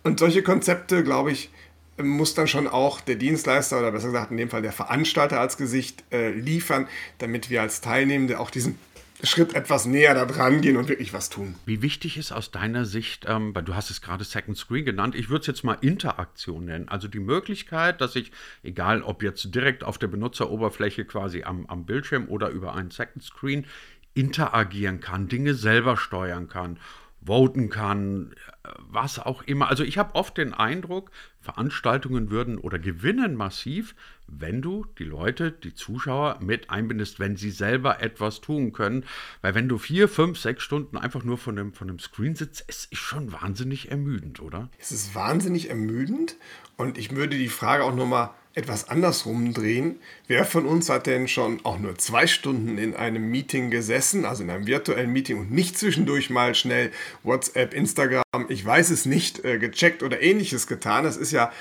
Und 0.03 0.21
solche 0.21 0.43
Konzepte, 0.43 1.03
glaube 1.03 1.33
ich, 1.33 1.51
muss 1.99 2.35
dann 2.35 2.47
schon 2.47 2.69
auch 2.69 3.01
der 3.01 3.17
Dienstleister 3.17 3.79
oder 3.79 3.91
besser 3.91 4.09
gesagt 4.09 4.31
in 4.31 4.37
dem 4.37 4.51
Fall 4.51 4.63
der 4.63 4.73
Veranstalter 4.73 5.41
als 5.41 5.57
Gesicht 5.57 6.05
äh, 6.13 6.31
liefern, 6.31 6.89
damit 7.19 7.49
wir 7.51 7.63
als 7.63 7.81
Teilnehmende 7.81 8.39
auch 8.39 8.51
diesen 8.51 8.79
Schritt 9.23 9.55
etwas 9.55 9.87
näher 9.87 10.15
da 10.15 10.27
dran 10.27 10.61
gehen 10.61 10.77
und 10.77 10.89
wirklich 10.89 11.13
was 11.13 11.31
tun. 11.31 11.55
Wie 11.65 11.83
wichtig 11.83 12.17
ist 12.17 12.33
aus 12.33 12.51
deiner 12.51 12.85
Sicht, 12.85 13.25
ähm, 13.29 13.55
weil 13.55 13.63
du 13.63 13.75
hast 13.75 13.91
es 13.91 14.03
gerade 14.03 14.25
Second 14.25 14.57
Screen 14.57 14.85
genannt, 14.85 15.15
ich 15.15 15.29
würde 15.29 15.41
es 15.41 15.47
jetzt 15.47 15.65
mal 15.65 15.79
Interaktion 15.81 16.67
nennen. 16.67 16.89
Also 16.89 17.09
die 17.09 17.21
Möglichkeit, 17.21 18.01
dass 18.01 18.17
ich, 18.17 18.33
egal 18.63 19.03
ob 19.03 19.23
jetzt 19.23 19.55
direkt 19.55 19.85
auf 19.85 19.99
der 19.99 20.09
Benutzeroberfläche 20.09 21.05
quasi 21.05 21.43
am, 21.45 21.67
am 21.67 21.87
Bildschirm 21.87 22.29
oder 22.29 22.51
über 22.51 22.75
einen 22.75 22.91
Second 22.91 23.23
Screen, 23.23 23.67
interagieren 24.15 25.01
kann, 25.01 25.29
Dinge 25.29 25.55
selber 25.55 25.97
steuern 25.97 26.49
kann 26.49 26.79
voten 27.27 27.69
kann, 27.71 28.35
was 28.79 29.19
auch 29.19 29.43
immer. 29.43 29.69
Also 29.69 29.83
ich 29.83 29.99
habe 29.99 30.15
oft 30.15 30.39
den 30.39 30.55
Eindruck, 30.55 31.11
Veranstaltungen 31.41 32.31
würden 32.31 32.59
oder 32.59 32.79
gewinnen 32.79 33.35
massiv, 33.35 33.95
wenn 34.29 34.63
du 34.63 34.87
die 34.99 35.05
Leute, 35.05 35.53
die 35.53 35.75
Zuschauer 35.75 36.39
mit 36.41 36.71
einbindest, 36.71 37.21
wenn 37.21 37.37
sie 37.37 37.51
selber 37.51 38.03
etwas 38.03 38.41
tun 38.41 38.73
können. 38.73 39.05
Weil 39.41 39.55
wenn 39.55 39.69
du 39.69 39.79
vier, 39.79 40.09
fünf, 40.09 40.39
sechs 40.39 40.63
Stunden 40.63 40.97
einfach 40.97 41.25
nur 41.25 41.39
von 41.39 41.57
dem, 41.57 41.73
von 41.73 41.89
dem 41.89 41.99
Screen 41.99 42.35
sitzt, 42.35 42.65
es 42.67 42.87
ist 42.87 42.99
schon 42.99 43.33
wahnsinnig 43.33 43.91
ermüdend, 43.91 44.41
oder? 44.41 44.69
Es 44.79 44.93
ist 44.93 45.15
wahnsinnig 45.15 45.69
ermüdend 45.69 46.37
und 46.77 46.99
ich 46.99 47.15
würde 47.15 47.37
die 47.37 47.49
Frage 47.49 47.85
auch 47.85 47.95
nochmal 47.95 48.31
etwas 48.57 48.89
andersrum 48.89 49.53
drehen. 49.53 50.01
Wer 50.27 50.45
von 50.45 50.65
uns 50.67 50.89
hat 50.89 51.07
denn 51.07 51.29
schon 51.29 51.65
auch 51.65 51.79
nur 51.79 51.97
zwei 51.99 52.27
Stunden 52.27 52.79
in 52.79 52.97
einem 52.97 53.31
Meeting 53.31 53.71
gesessen, 53.71 54.25
also 54.25 54.43
in 54.43 54.51
einem 54.51 54.67
virtuellen 54.67 55.13
Meeting 55.13 55.39
und 55.39 55.53
nicht 55.53 55.79
zwischendurch 55.79 56.31
mal 56.31 56.55
schnell 56.55 56.91
WhatsApp, 57.23 57.75
Instagram, 57.75 58.25
ich 58.49 58.65
weiß 58.65 58.91
es 58.91 59.05
nicht, 59.05 59.45
äh, 59.45 59.59
gecheckt 59.59 60.03
oder 60.03 60.23
ähnliches 60.23 60.67
getan? 60.67 61.05
Das 61.05 61.19
ist 61.19 61.33
ja 61.33 61.53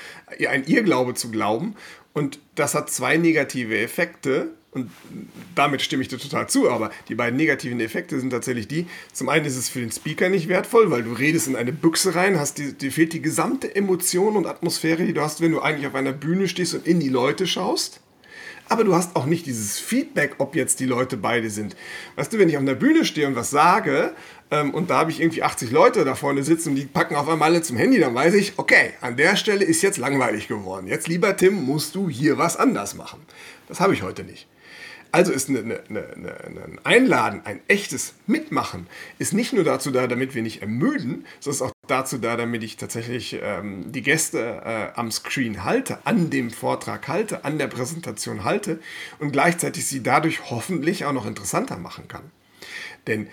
ein 0.49 0.63
Irrglaube 0.65 1.13
zu 1.13 1.29
glauben. 1.29 1.75
Und 2.13 2.39
das 2.55 2.75
hat 2.75 2.89
zwei 2.89 3.17
negative 3.17 3.77
Effekte. 3.77 4.53
Und 4.75 4.91
damit 5.55 5.81
stimme 5.81 6.03
ich 6.03 6.09
dir 6.09 6.17
total 6.17 6.49
zu, 6.49 6.69
aber 6.69 6.91
die 7.07 7.15
beiden 7.15 7.37
negativen 7.37 7.79
Effekte 7.79 8.19
sind 8.19 8.31
tatsächlich 8.31 8.67
die. 8.67 8.87
Zum 9.13 9.29
einen 9.29 9.45
ist 9.45 9.55
es 9.55 9.69
für 9.69 9.79
den 9.79 9.89
Speaker 9.89 10.27
nicht 10.27 10.49
wertvoll, 10.49 10.91
weil 10.91 11.01
du 11.01 11.13
redest 11.13 11.47
in 11.47 11.55
eine 11.55 11.71
Büchse 11.71 12.13
rein, 12.13 12.37
hast 12.37 12.57
die, 12.57 12.73
dir 12.73 12.91
fehlt 12.91 13.13
die 13.13 13.21
gesamte 13.21 13.73
Emotion 13.73 14.35
und 14.35 14.45
Atmosphäre, 14.45 15.05
die 15.05 15.13
du 15.13 15.21
hast, 15.21 15.39
wenn 15.39 15.53
du 15.53 15.61
eigentlich 15.61 15.87
auf 15.87 15.95
einer 15.95 16.11
Bühne 16.11 16.49
stehst 16.49 16.73
und 16.73 16.85
in 16.85 16.99
die 16.99 17.07
Leute 17.07 17.47
schaust. 17.47 18.01
Aber 18.67 18.83
du 18.83 18.93
hast 18.95 19.15
auch 19.15 19.25
nicht 19.25 19.45
dieses 19.45 19.79
Feedback, 19.79 20.35
ob 20.39 20.55
jetzt 20.55 20.81
die 20.81 20.85
Leute 20.85 21.15
beide 21.15 21.49
sind. 21.49 21.77
Weißt 22.17 22.33
du, 22.33 22.39
wenn 22.39 22.49
ich 22.49 22.57
auf 22.57 22.63
einer 22.63 22.75
Bühne 22.75 23.05
stehe 23.05 23.27
und 23.27 23.37
was 23.37 23.51
sage, 23.51 24.13
ähm, 24.51 24.73
und 24.73 24.89
da 24.89 24.97
habe 24.97 25.11
ich 25.11 25.21
irgendwie 25.21 25.43
80 25.43 25.71
Leute 25.71 26.03
da 26.03 26.15
vorne 26.15 26.43
sitzen 26.43 26.69
und 26.69 26.75
die 26.75 26.85
packen 26.85 27.15
auf 27.15 27.29
einmal 27.29 27.51
alle 27.51 27.61
zum 27.61 27.77
Handy, 27.77 27.99
dann 27.99 28.13
weiß 28.13 28.33
ich, 28.33 28.53
okay, 28.57 28.91
an 28.99 29.15
der 29.15 29.37
Stelle 29.37 29.63
ist 29.63 29.83
jetzt 29.83 29.97
langweilig 29.97 30.49
geworden. 30.49 30.87
Jetzt, 30.87 31.07
lieber 31.07 31.37
Tim, 31.37 31.63
musst 31.63 31.95
du 31.95 32.09
hier 32.09 32.37
was 32.37 32.57
anders 32.57 32.95
machen. 32.95 33.21
Das 33.69 33.79
habe 33.79 33.93
ich 33.93 34.01
heute 34.01 34.25
nicht. 34.25 34.47
Also 35.15 35.31
ist 35.31 35.47
eine, 35.47 35.59
eine, 35.59 35.79
eine, 35.87 36.35
ein 36.43 36.79
Einladen, 36.83 37.39
ein 37.45 37.61
echtes 37.69 38.15
Mitmachen, 38.27 38.87
ist 39.17 39.31
nicht 39.31 39.53
nur 39.53 39.63
dazu 39.63 39.91
da, 39.91 40.07
damit 40.07 40.35
wir 40.35 40.41
nicht 40.41 40.61
ermüden, 40.61 41.25
sondern 41.39 41.55
ist 41.55 41.61
auch 41.61 41.71
dazu 41.87 42.17
da, 42.17 42.35
damit 42.35 42.63
ich 42.63 42.75
tatsächlich 42.75 43.39
ähm, 43.41 43.93
die 43.93 44.01
Gäste 44.01 44.61
äh, 44.65 44.99
am 44.99 45.11
Screen 45.11 45.63
halte, 45.63 45.99
an 46.05 46.31
dem 46.31 46.51
Vortrag 46.51 47.07
halte, 47.07 47.45
an 47.45 47.57
der 47.57 47.67
Präsentation 47.67 48.43
halte 48.43 48.81
und 49.19 49.31
gleichzeitig 49.31 49.87
sie 49.87 50.03
dadurch 50.03 50.51
hoffentlich 50.51 51.05
auch 51.05 51.13
noch 51.13 51.25
interessanter 51.25 51.77
machen 51.77 52.09
kann. 52.09 52.29
Denn 53.07 53.29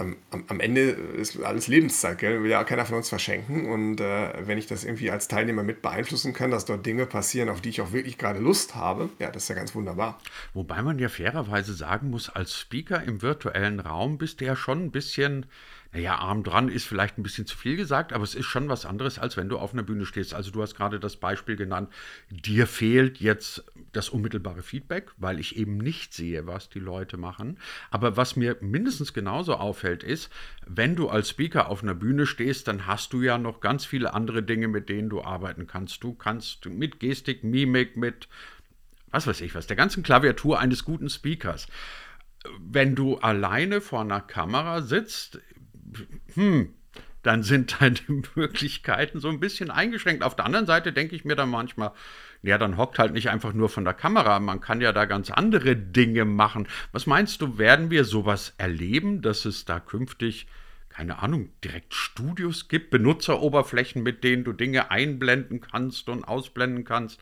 am, 0.00 0.16
am, 0.48 0.60
Ende 0.60 0.80
ist 0.80 1.40
alles 1.42 1.68
Lebenszeit, 1.68 2.18
gell? 2.18 2.42
will 2.42 2.50
ja 2.50 2.64
keiner 2.64 2.86
von 2.86 2.96
uns 2.96 3.08
verschenken. 3.08 3.70
Und 3.70 4.00
äh, 4.00 4.46
wenn 4.46 4.58
ich 4.58 4.66
das 4.66 4.84
irgendwie 4.84 5.10
als 5.10 5.28
Teilnehmer 5.28 5.62
mit 5.62 5.82
beeinflussen 5.82 6.32
kann, 6.32 6.50
dass 6.50 6.64
dort 6.64 6.86
Dinge 6.86 7.06
passieren, 7.06 7.48
auf 7.48 7.60
die 7.60 7.68
ich 7.68 7.80
auch 7.80 7.92
wirklich 7.92 8.18
gerade 8.18 8.40
Lust 8.40 8.74
habe, 8.74 9.10
ja, 9.18 9.30
das 9.30 9.44
ist 9.44 9.48
ja 9.50 9.54
ganz 9.54 9.74
wunderbar. 9.74 10.18
Wobei 10.54 10.82
man 10.82 10.98
ja 10.98 11.08
fairerweise 11.08 11.74
sagen 11.74 12.10
muss, 12.10 12.30
als 12.30 12.56
Speaker 12.56 13.02
im 13.02 13.22
virtuellen 13.22 13.80
Raum 13.80 14.18
bist 14.18 14.40
du 14.40 14.46
ja 14.46 14.56
schon 14.56 14.84
ein 14.84 14.90
bisschen 14.90 15.46
naja, 15.92 16.16
arm 16.16 16.44
dran 16.44 16.68
ist 16.68 16.84
vielleicht 16.84 17.18
ein 17.18 17.24
bisschen 17.24 17.46
zu 17.46 17.56
viel 17.56 17.76
gesagt, 17.76 18.12
aber 18.12 18.22
es 18.22 18.36
ist 18.36 18.46
schon 18.46 18.68
was 18.68 18.86
anderes, 18.86 19.18
als 19.18 19.36
wenn 19.36 19.48
du 19.48 19.58
auf 19.58 19.72
einer 19.72 19.82
Bühne 19.82 20.06
stehst. 20.06 20.34
Also 20.34 20.52
du 20.52 20.62
hast 20.62 20.76
gerade 20.76 21.00
das 21.00 21.16
Beispiel 21.16 21.56
genannt, 21.56 21.90
dir 22.30 22.68
fehlt 22.68 23.18
jetzt 23.18 23.64
das 23.92 24.08
unmittelbare 24.08 24.62
Feedback, 24.62 25.10
weil 25.16 25.40
ich 25.40 25.56
eben 25.56 25.78
nicht 25.78 26.14
sehe, 26.14 26.46
was 26.46 26.68
die 26.68 26.78
Leute 26.78 27.16
machen. 27.16 27.58
Aber 27.90 28.16
was 28.16 28.36
mir 28.36 28.56
mindestens 28.60 29.12
genauso 29.12 29.54
auffällt, 29.54 30.04
ist, 30.04 30.30
wenn 30.64 30.94
du 30.94 31.08
als 31.08 31.30
Speaker 31.30 31.68
auf 31.68 31.82
einer 31.82 31.94
Bühne 31.94 32.26
stehst, 32.26 32.68
dann 32.68 32.86
hast 32.86 33.12
du 33.12 33.22
ja 33.22 33.36
noch 33.36 33.60
ganz 33.60 33.84
viele 33.84 34.14
andere 34.14 34.44
Dinge, 34.44 34.68
mit 34.68 34.88
denen 34.88 35.08
du 35.08 35.22
arbeiten 35.22 35.66
kannst. 35.66 36.04
Du 36.04 36.14
kannst 36.14 36.66
mit 36.66 37.00
Gestik, 37.00 37.42
Mimik, 37.42 37.96
mit 37.96 38.28
was 39.10 39.26
weiß 39.26 39.40
ich 39.40 39.56
was, 39.56 39.66
der 39.66 39.76
ganzen 39.76 40.04
Klaviatur 40.04 40.60
eines 40.60 40.84
guten 40.84 41.08
Speakers 41.08 41.66
wenn 42.58 42.94
du 42.94 43.18
alleine 43.18 43.80
vor 43.80 44.00
einer 44.00 44.20
Kamera 44.20 44.80
sitzt, 44.80 45.40
hm, 46.34 46.74
dann 47.22 47.42
sind 47.42 47.80
deine 47.80 47.96
Möglichkeiten 48.34 49.20
so 49.20 49.28
ein 49.28 49.40
bisschen 49.40 49.70
eingeschränkt. 49.70 50.22
Auf 50.22 50.36
der 50.36 50.46
anderen 50.46 50.66
Seite 50.66 50.92
denke 50.92 51.14
ich 51.14 51.24
mir 51.24 51.36
dann 51.36 51.50
manchmal, 51.50 51.92
ja, 52.42 52.56
dann 52.56 52.76
hockt 52.76 52.98
halt 52.98 53.12
nicht 53.12 53.28
einfach 53.28 53.52
nur 53.52 53.68
von 53.68 53.84
der 53.84 53.94
Kamera, 53.94 54.40
man 54.40 54.60
kann 54.60 54.80
ja 54.80 54.92
da 54.92 55.04
ganz 55.04 55.30
andere 55.30 55.76
Dinge 55.76 56.24
machen. 56.24 56.68
Was 56.92 57.06
meinst 57.06 57.42
du, 57.42 57.58
werden 57.58 57.90
wir 57.90 58.04
sowas 58.04 58.54
erleben, 58.56 59.20
dass 59.20 59.44
es 59.44 59.66
da 59.66 59.80
künftig, 59.80 60.46
keine 60.88 61.18
Ahnung, 61.18 61.50
direkt 61.62 61.94
Studios 61.94 62.68
gibt, 62.68 62.90
Benutzeroberflächen, 62.90 64.02
mit 64.02 64.24
denen 64.24 64.44
du 64.44 64.52
Dinge 64.52 64.90
einblenden 64.90 65.60
kannst 65.60 66.08
und 66.08 66.24
ausblenden 66.24 66.84
kannst? 66.84 67.20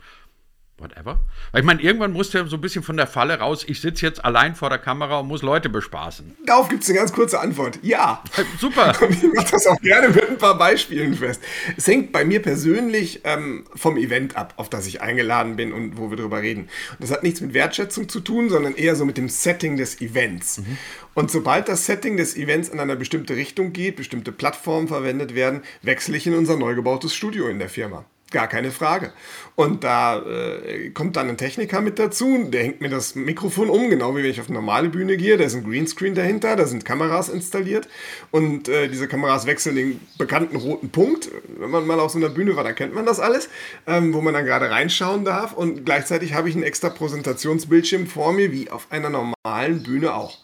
Whatever. 0.78 1.20
Weil 1.52 1.60
ich 1.60 1.66
meine, 1.66 1.82
irgendwann 1.82 2.12
musst 2.12 2.34
du 2.34 2.38
ja 2.38 2.46
so 2.46 2.56
ein 2.56 2.60
bisschen 2.60 2.82
von 2.82 2.96
der 2.96 3.06
Falle 3.06 3.38
raus, 3.38 3.64
ich 3.66 3.80
sitze 3.80 4.06
jetzt 4.06 4.24
allein 4.24 4.54
vor 4.54 4.70
der 4.70 4.78
Kamera 4.78 5.20
und 5.20 5.28
muss 5.28 5.42
Leute 5.42 5.68
bespaßen. 5.68 6.36
Darauf 6.46 6.68
gibt 6.68 6.82
es 6.82 6.88
eine 6.88 6.98
ganz 6.98 7.12
kurze 7.12 7.40
Antwort. 7.40 7.78
Ja. 7.82 8.22
Super. 8.58 8.94
Und 9.02 9.10
ich 9.10 9.32
mache 9.32 9.50
das 9.52 9.66
auch 9.66 9.80
gerne 9.80 10.08
mit 10.08 10.28
ein 10.28 10.38
paar 10.38 10.56
Beispielen 10.58 11.14
fest. 11.14 11.42
Es 11.76 11.86
hängt 11.86 12.12
bei 12.12 12.24
mir 12.24 12.42
persönlich 12.42 13.20
ähm, 13.24 13.64
vom 13.74 13.96
Event 13.96 14.36
ab, 14.36 14.54
auf 14.56 14.68
das 14.68 14.86
ich 14.86 15.00
eingeladen 15.00 15.56
bin 15.56 15.72
und 15.72 15.96
wo 15.96 16.10
wir 16.10 16.16
drüber 16.16 16.42
reden. 16.42 16.62
Und 16.62 17.00
das 17.00 17.10
hat 17.10 17.22
nichts 17.22 17.40
mit 17.40 17.54
Wertschätzung 17.54 18.08
zu 18.08 18.20
tun, 18.20 18.48
sondern 18.48 18.74
eher 18.74 18.96
so 18.96 19.04
mit 19.04 19.16
dem 19.16 19.28
Setting 19.28 19.76
des 19.76 20.00
Events. 20.00 20.58
Mhm. 20.58 20.78
Und 21.14 21.30
sobald 21.30 21.68
das 21.68 21.86
Setting 21.86 22.16
des 22.16 22.36
Events 22.36 22.68
in 22.68 22.80
eine 22.80 22.96
bestimmte 22.96 23.36
Richtung 23.36 23.72
geht, 23.72 23.96
bestimmte 23.96 24.32
Plattformen 24.32 24.88
verwendet 24.88 25.34
werden, 25.34 25.62
wechsle 25.82 26.16
ich 26.16 26.26
in 26.26 26.34
unser 26.34 26.56
neu 26.56 26.74
gebautes 26.74 27.14
Studio 27.14 27.48
in 27.48 27.58
der 27.58 27.68
Firma. 27.68 28.04
Gar 28.30 28.46
keine 28.46 28.70
Frage. 28.72 29.12
Und 29.56 29.84
da 29.84 30.20
äh, 30.20 30.90
kommt 30.90 31.16
dann 31.16 31.30
ein 31.30 31.38
Techniker 31.38 31.80
mit 31.80 31.98
dazu, 31.98 32.46
der 32.46 32.62
hängt 32.62 32.82
mir 32.82 32.90
das 32.90 33.14
Mikrofon 33.14 33.70
um, 33.70 33.88
genau 33.88 34.14
wie 34.14 34.22
wenn 34.22 34.30
ich 34.30 34.38
auf 34.38 34.48
eine 34.48 34.58
normale 34.58 34.90
Bühne 34.90 35.16
gehe. 35.16 35.38
Da 35.38 35.44
ist 35.44 35.54
ein 35.54 35.64
Greenscreen 35.64 36.14
dahinter, 36.14 36.54
da 36.54 36.66
sind 36.66 36.84
Kameras 36.84 37.30
installiert 37.30 37.88
und 38.30 38.68
äh, 38.68 38.88
diese 38.88 39.08
Kameras 39.08 39.46
wechseln 39.46 39.76
den 39.76 40.00
bekannten 40.18 40.56
roten 40.56 40.90
Punkt. 40.90 41.30
Wenn 41.58 41.70
man 41.70 41.86
mal 41.86 42.00
auf 42.00 42.10
so 42.10 42.18
einer 42.18 42.28
Bühne 42.28 42.54
war, 42.54 42.64
dann 42.64 42.74
kennt 42.74 42.94
man 42.94 43.06
das 43.06 43.18
alles, 43.18 43.48
ähm, 43.86 44.12
wo 44.12 44.20
man 44.20 44.34
dann 44.34 44.44
gerade 44.44 44.70
reinschauen 44.70 45.24
darf. 45.24 45.54
Und 45.54 45.86
gleichzeitig 45.86 46.34
habe 46.34 46.50
ich 46.50 46.54
einen 46.54 46.64
extra 46.64 46.90
Präsentationsbildschirm 46.90 48.08
vor 48.08 48.34
mir, 48.34 48.52
wie 48.52 48.70
auf 48.70 48.88
einer 48.90 49.08
normalen 49.08 49.82
Bühne 49.82 50.12
auch. 50.14 50.36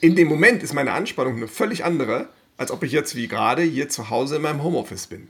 In 0.00 0.14
dem 0.14 0.28
Moment 0.28 0.62
ist 0.62 0.74
meine 0.74 0.92
Anspannung 0.92 1.36
eine 1.36 1.48
völlig 1.48 1.84
andere, 1.84 2.28
als 2.56 2.70
ob 2.70 2.84
ich 2.84 2.92
jetzt 2.92 3.16
wie 3.16 3.26
gerade 3.26 3.62
hier 3.62 3.88
zu 3.88 4.10
Hause 4.10 4.36
in 4.36 4.42
meinem 4.42 4.62
Homeoffice 4.62 5.08
bin. 5.08 5.28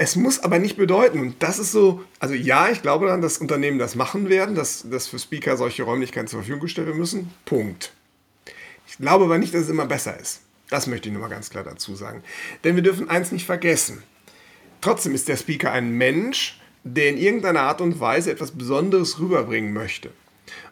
Es 0.00 0.14
muss 0.14 0.38
aber 0.38 0.60
nicht 0.60 0.76
bedeuten, 0.76 1.18
und 1.18 1.42
das 1.42 1.58
ist 1.58 1.72
so, 1.72 2.04
also 2.20 2.32
ja, 2.32 2.68
ich 2.68 2.82
glaube 2.82 3.08
dann, 3.08 3.20
dass 3.20 3.38
Unternehmen 3.38 3.80
das 3.80 3.96
machen 3.96 4.28
werden, 4.28 4.54
dass, 4.54 4.88
dass 4.88 5.08
für 5.08 5.18
Speaker 5.18 5.56
solche 5.56 5.82
Räumlichkeiten 5.82 6.28
zur 6.28 6.38
Verfügung 6.38 6.60
gestellt 6.60 6.86
werden 6.86 7.00
müssen. 7.00 7.34
Punkt. 7.44 7.92
Ich 8.86 8.96
glaube 8.98 9.24
aber 9.24 9.38
nicht, 9.38 9.52
dass 9.52 9.62
es 9.62 9.68
immer 9.68 9.86
besser 9.86 10.18
ist. 10.18 10.42
Das 10.70 10.86
möchte 10.86 11.08
ich 11.08 11.12
nur 11.12 11.22
mal 11.22 11.28
ganz 11.28 11.50
klar 11.50 11.64
dazu 11.64 11.96
sagen. 11.96 12.22
Denn 12.62 12.76
wir 12.76 12.82
dürfen 12.84 13.10
eins 13.10 13.32
nicht 13.32 13.44
vergessen. 13.44 14.04
Trotzdem 14.80 15.16
ist 15.16 15.28
der 15.28 15.36
Speaker 15.36 15.72
ein 15.72 15.90
Mensch, 15.90 16.60
der 16.84 17.10
in 17.10 17.18
irgendeiner 17.18 17.62
Art 17.62 17.80
und 17.80 17.98
Weise 17.98 18.30
etwas 18.30 18.52
Besonderes 18.52 19.18
rüberbringen 19.18 19.72
möchte. 19.72 20.10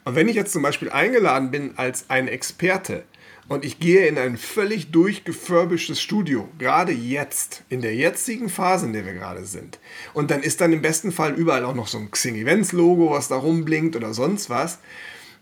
Und 0.04 0.14
wenn 0.14 0.28
ich 0.28 0.36
jetzt 0.36 0.52
zum 0.52 0.62
Beispiel 0.62 0.90
eingeladen 0.90 1.50
bin 1.50 1.76
als 1.76 2.08
ein 2.08 2.28
Experte 2.28 3.02
und 3.48 3.64
ich 3.64 3.78
gehe 3.78 4.06
in 4.06 4.18
ein 4.18 4.36
völlig 4.36 4.90
durchgefurbishtes 4.90 6.00
Studio, 6.00 6.48
gerade 6.58 6.92
jetzt, 6.92 7.62
in 7.68 7.80
der 7.80 7.94
jetzigen 7.94 8.48
Phase, 8.48 8.86
in 8.86 8.92
der 8.92 9.04
wir 9.04 9.14
gerade 9.14 9.44
sind, 9.44 9.78
und 10.14 10.30
dann 10.30 10.42
ist 10.42 10.60
dann 10.60 10.72
im 10.72 10.82
besten 10.82 11.12
Fall 11.12 11.34
überall 11.34 11.64
auch 11.64 11.74
noch 11.74 11.88
so 11.88 11.98
ein 11.98 12.10
Xing 12.10 12.34
Events 12.36 12.72
Logo, 12.72 13.10
was 13.10 13.28
da 13.28 13.36
rumblinkt 13.36 13.96
oder 13.96 14.14
sonst 14.14 14.50
was, 14.50 14.78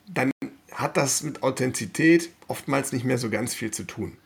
dann 0.06 0.30
hat 0.72 0.96
das 0.96 1.22
mit 1.22 1.42
Authentizität 1.42 2.30
oftmals 2.48 2.92
nicht 2.92 3.04
mehr 3.04 3.18
so 3.18 3.30
ganz 3.30 3.54
viel 3.54 3.70
zu 3.70 3.84
tun. 3.84 4.16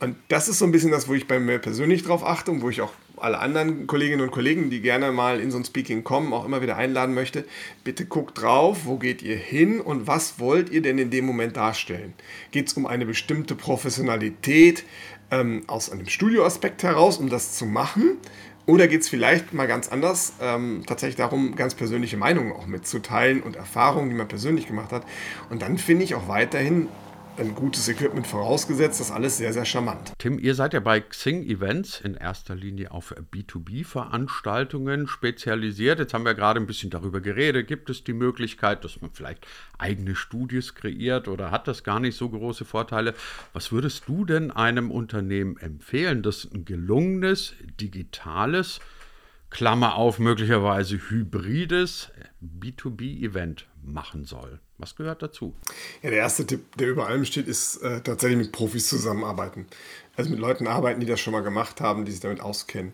Und 0.00 0.16
das 0.28 0.48
ist 0.48 0.58
so 0.58 0.64
ein 0.64 0.72
bisschen 0.72 0.90
das, 0.90 1.08
wo 1.08 1.14
ich 1.14 1.28
bei 1.28 1.38
mir 1.38 1.58
persönlich 1.58 2.02
drauf 2.02 2.24
achte 2.24 2.50
und 2.50 2.62
wo 2.62 2.70
ich 2.70 2.80
auch 2.80 2.92
alle 3.16 3.38
anderen 3.38 3.86
Kolleginnen 3.86 4.22
und 4.22 4.30
Kollegen, 4.30 4.70
die 4.70 4.80
gerne 4.80 5.12
mal 5.12 5.40
in 5.40 5.50
so 5.50 5.58
ein 5.58 5.64
Speaking 5.64 6.04
kommen, 6.04 6.32
auch 6.32 6.44
immer 6.44 6.62
wieder 6.62 6.76
einladen 6.76 7.14
möchte. 7.14 7.44
Bitte 7.84 8.06
guckt 8.06 8.40
drauf, 8.40 8.80
wo 8.84 8.96
geht 8.96 9.22
ihr 9.22 9.36
hin 9.36 9.80
und 9.80 10.06
was 10.06 10.38
wollt 10.38 10.70
ihr 10.70 10.82
denn 10.82 10.98
in 10.98 11.10
dem 11.10 11.26
Moment 11.26 11.56
darstellen? 11.56 12.14
Geht 12.50 12.68
es 12.68 12.74
um 12.74 12.86
eine 12.86 13.06
bestimmte 13.06 13.54
Professionalität 13.54 14.84
ähm, 15.30 15.62
aus 15.66 15.90
einem 15.90 16.06
Studioaspekt 16.06 16.82
heraus, 16.82 17.18
um 17.18 17.28
das 17.28 17.56
zu 17.56 17.66
machen? 17.66 18.18
Oder 18.66 18.88
geht 18.88 19.02
es 19.02 19.08
vielleicht 19.08 19.52
mal 19.52 19.66
ganz 19.66 19.88
anders, 19.88 20.34
ähm, 20.40 20.84
tatsächlich 20.86 21.16
darum, 21.16 21.54
ganz 21.54 21.74
persönliche 21.74 22.16
Meinungen 22.16 22.52
auch 22.52 22.66
mitzuteilen 22.66 23.42
und 23.42 23.56
Erfahrungen, 23.56 24.08
die 24.08 24.16
man 24.16 24.26
persönlich 24.26 24.66
gemacht 24.66 24.90
hat. 24.90 25.04
Und 25.50 25.60
dann 25.60 25.76
finde 25.76 26.04
ich 26.04 26.14
auch 26.14 26.28
weiterhin 26.28 26.88
ein 27.38 27.54
gutes 27.54 27.88
Equipment 27.88 28.26
vorausgesetzt, 28.26 29.00
das 29.00 29.10
alles 29.10 29.36
sehr, 29.36 29.52
sehr 29.52 29.64
charmant. 29.64 30.12
Tim, 30.18 30.38
ihr 30.38 30.54
seid 30.54 30.74
ja 30.74 30.80
bei 30.80 31.00
Xing 31.00 31.42
Events 31.42 32.00
in 32.00 32.14
erster 32.14 32.54
Linie 32.54 32.90
auf 32.90 33.14
B2B-Veranstaltungen 33.32 35.08
spezialisiert. 35.08 35.98
Jetzt 35.98 36.14
haben 36.14 36.24
wir 36.24 36.34
gerade 36.34 36.60
ein 36.60 36.66
bisschen 36.66 36.90
darüber 36.90 37.20
geredet. 37.20 37.66
Gibt 37.66 37.90
es 37.90 38.04
die 38.04 38.12
Möglichkeit, 38.12 38.84
dass 38.84 39.00
man 39.00 39.10
vielleicht 39.12 39.46
eigene 39.78 40.14
Studios 40.14 40.74
kreiert 40.74 41.28
oder 41.28 41.50
hat 41.50 41.68
das 41.68 41.84
gar 41.84 42.00
nicht 42.00 42.16
so 42.16 42.28
große 42.28 42.64
Vorteile? 42.64 43.14
Was 43.52 43.72
würdest 43.72 44.04
du 44.06 44.24
denn 44.24 44.50
einem 44.50 44.90
Unternehmen 44.90 45.56
empfehlen, 45.56 46.22
das 46.22 46.48
ein 46.52 46.64
gelungenes, 46.64 47.54
digitales, 47.80 48.80
Klammer 49.50 49.94
auf, 49.94 50.18
möglicherweise 50.18 50.98
hybrides 51.10 52.10
B2B-Event 52.42 53.66
machen 53.86 54.24
soll. 54.24 54.60
Was 54.78 54.96
gehört 54.96 55.22
dazu? 55.22 55.54
Ja, 56.02 56.10
der 56.10 56.20
erste 56.20 56.46
Tipp, 56.46 56.76
der 56.76 56.88
über 56.88 57.06
allem 57.06 57.24
steht, 57.24 57.48
ist 57.48 57.76
äh, 57.78 58.00
tatsächlich 58.00 58.38
mit 58.38 58.52
Profis 58.52 58.88
zusammenarbeiten. 58.88 59.66
Also 60.16 60.30
mit 60.30 60.38
Leuten 60.38 60.66
arbeiten, 60.66 61.00
die 61.00 61.06
das 61.06 61.20
schon 61.20 61.32
mal 61.32 61.42
gemacht 61.42 61.80
haben, 61.80 62.04
die 62.04 62.12
sich 62.12 62.20
damit 62.20 62.40
auskennen. 62.40 62.92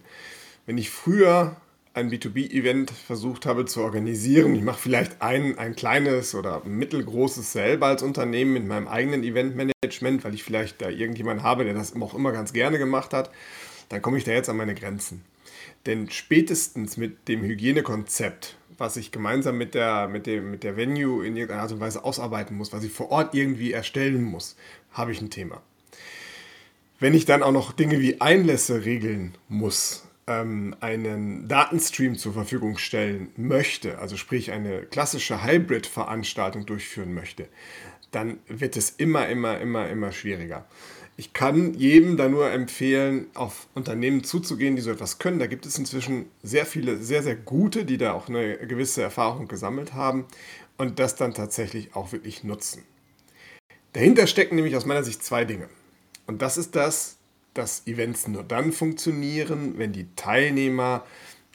Wenn 0.66 0.78
ich 0.78 0.90
früher 0.90 1.56
ein 1.92 2.10
B2B-Event 2.10 2.90
versucht 2.90 3.46
habe 3.46 3.64
zu 3.64 3.80
organisieren, 3.80 4.54
ich 4.54 4.62
mache 4.62 4.80
vielleicht 4.80 5.22
ein, 5.22 5.58
ein 5.58 5.74
kleines 5.74 6.34
oder 6.34 6.64
mittelgroßes 6.64 7.52
selber 7.52 7.86
als 7.86 8.02
Unternehmen 8.02 8.52
mit 8.52 8.66
meinem 8.66 8.86
eigenen 8.86 9.24
Eventmanagement, 9.24 10.24
weil 10.24 10.34
ich 10.34 10.44
vielleicht 10.44 10.80
da 10.80 10.88
irgendjemanden 10.88 11.44
habe, 11.44 11.64
der 11.64 11.74
das 11.74 11.94
auch 12.00 12.14
immer 12.14 12.32
ganz 12.32 12.52
gerne 12.52 12.78
gemacht 12.78 13.12
hat, 13.12 13.30
dann 13.88 14.02
komme 14.02 14.18
ich 14.18 14.24
da 14.24 14.32
jetzt 14.32 14.48
an 14.48 14.56
meine 14.56 14.74
Grenzen. 14.74 15.24
Denn 15.86 16.10
spätestens 16.10 16.96
mit 16.96 17.26
dem 17.26 17.42
Hygienekonzept 17.42 18.56
was 18.80 18.96
ich 18.96 19.12
gemeinsam 19.12 19.58
mit 19.58 19.74
der, 19.74 20.08
mit, 20.08 20.26
dem, 20.26 20.50
mit 20.50 20.64
der 20.64 20.76
Venue 20.76 21.24
in 21.24 21.36
irgendeiner 21.36 21.62
Art 21.62 21.72
und 21.72 21.80
Weise 21.80 22.02
ausarbeiten 22.02 22.56
muss, 22.56 22.72
was 22.72 22.82
ich 22.82 22.90
vor 22.90 23.10
Ort 23.10 23.34
irgendwie 23.34 23.72
erstellen 23.72 24.24
muss, 24.24 24.56
habe 24.92 25.12
ich 25.12 25.20
ein 25.20 25.28
Thema. 25.28 25.62
Wenn 26.98 27.14
ich 27.14 27.26
dann 27.26 27.42
auch 27.42 27.52
noch 27.52 27.72
Dinge 27.72 28.00
wie 28.00 28.20
Einlässe 28.22 28.86
regeln 28.86 29.36
muss, 29.48 30.04
ähm, 30.26 30.74
einen 30.80 31.46
Datenstream 31.46 32.16
zur 32.16 32.32
Verfügung 32.32 32.78
stellen 32.78 33.28
möchte, 33.36 33.98
also 33.98 34.16
sprich 34.16 34.50
eine 34.50 34.82
klassische 34.82 35.44
Hybrid-Veranstaltung 35.44 36.64
durchführen 36.64 37.12
möchte, 37.12 37.48
dann 38.12 38.38
wird 38.48 38.76
es 38.76 38.90
immer, 38.90 39.28
immer, 39.28 39.60
immer, 39.60 39.88
immer 39.88 40.10
schwieriger. 40.10 40.66
Ich 41.20 41.34
kann 41.34 41.74
jedem 41.74 42.16
da 42.16 42.30
nur 42.30 42.50
empfehlen, 42.50 43.26
auf 43.34 43.68
Unternehmen 43.74 44.24
zuzugehen, 44.24 44.74
die 44.74 44.80
so 44.80 44.90
etwas 44.90 45.18
können. 45.18 45.38
Da 45.38 45.48
gibt 45.48 45.66
es 45.66 45.76
inzwischen 45.76 46.30
sehr 46.42 46.64
viele, 46.64 46.96
sehr, 46.96 47.22
sehr 47.22 47.36
gute, 47.36 47.84
die 47.84 47.98
da 47.98 48.14
auch 48.14 48.30
eine 48.30 48.56
gewisse 48.56 49.02
Erfahrung 49.02 49.46
gesammelt 49.46 49.92
haben 49.92 50.24
und 50.78 50.98
das 50.98 51.16
dann 51.16 51.34
tatsächlich 51.34 51.94
auch 51.94 52.12
wirklich 52.12 52.42
nutzen. 52.42 52.84
Dahinter 53.92 54.26
stecken 54.26 54.56
nämlich 54.56 54.74
aus 54.76 54.86
meiner 54.86 55.02
Sicht 55.02 55.22
zwei 55.22 55.44
Dinge. 55.44 55.68
Und 56.26 56.40
das 56.40 56.56
ist 56.56 56.74
das, 56.74 57.18
dass 57.52 57.86
Events 57.86 58.26
nur 58.26 58.42
dann 58.42 58.72
funktionieren, 58.72 59.74
wenn 59.76 59.92
die 59.92 60.06
Teilnehmer 60.16 61.04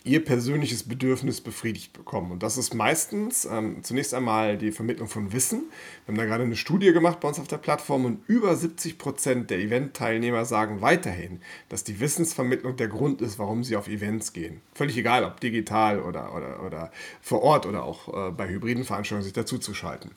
ihr 0.05 0.23
persönliches 0.23 0.83
Bedürfnis 0.83 1.41
befriedigt 1.41 1.93
bekommen. 1.93 2.31
Und 2.31 2.43
das 2.43 2.57
ist 2.57 2.73
meistens 2.73 3.45
ähm, 3.45 3.83
zunächst 3.83 4.13
einmal 4.13 4.57
die 4.57 4.71
Vermittlung 4.71 5.07
von 5.07 5.33
Wissen. 5.33 5.63
Wir 6.05 6.13
haben 6.13 6.17
da 6.17 6.25
gerade 6.25 6.43
eine 6.43 6.55
Studie 6.55 6.93
gemacht 6.93 7.19
bei 7.19 7.27
uns 7.27 7.39
auf 7.39 7.47
der 7.47 7.57
Plattform 7.57 8.05
und 8.05 8.19
über 8.27 8.55
70 8.55 8.97
Prozent 8.97 9.49
der 9.49 9.59
Event-Teilnehmer 9.59 10.45
sagen 10.45 10.81
weiterhin, 10.81 11.41
dass 11.69 11.83
die 11.83 11.99
Wissensvermittlung 11.99 12.75
der 12.77 12.87
Grund 12.87 13.21
ist, 13.21 13.39
warum 13.39 13.63
sie 13.63 13.75
auf 13.75 13.87
Events 13.87 14.31
gehen. 14.31 14.61
Völlig 14.73 14.95
egal, 14.97 15.25
ob 15.25 15.39
digital 15.39 15.99
oder, 15.99 16.35
oder, 16.35 16.63
oder 16.63 16.91
vor 17.21 17.41
Ort 17.41 17.65
oder 17.65 17.83
auch 17.83 18.29
äh, 18.29 18.31
bei 18.31 18.47
hybriden 18.47 18.83
Veranstaltungen 18.83 19.23
sich 19.23 19.33
dazuzuschalten. 19.33 20.11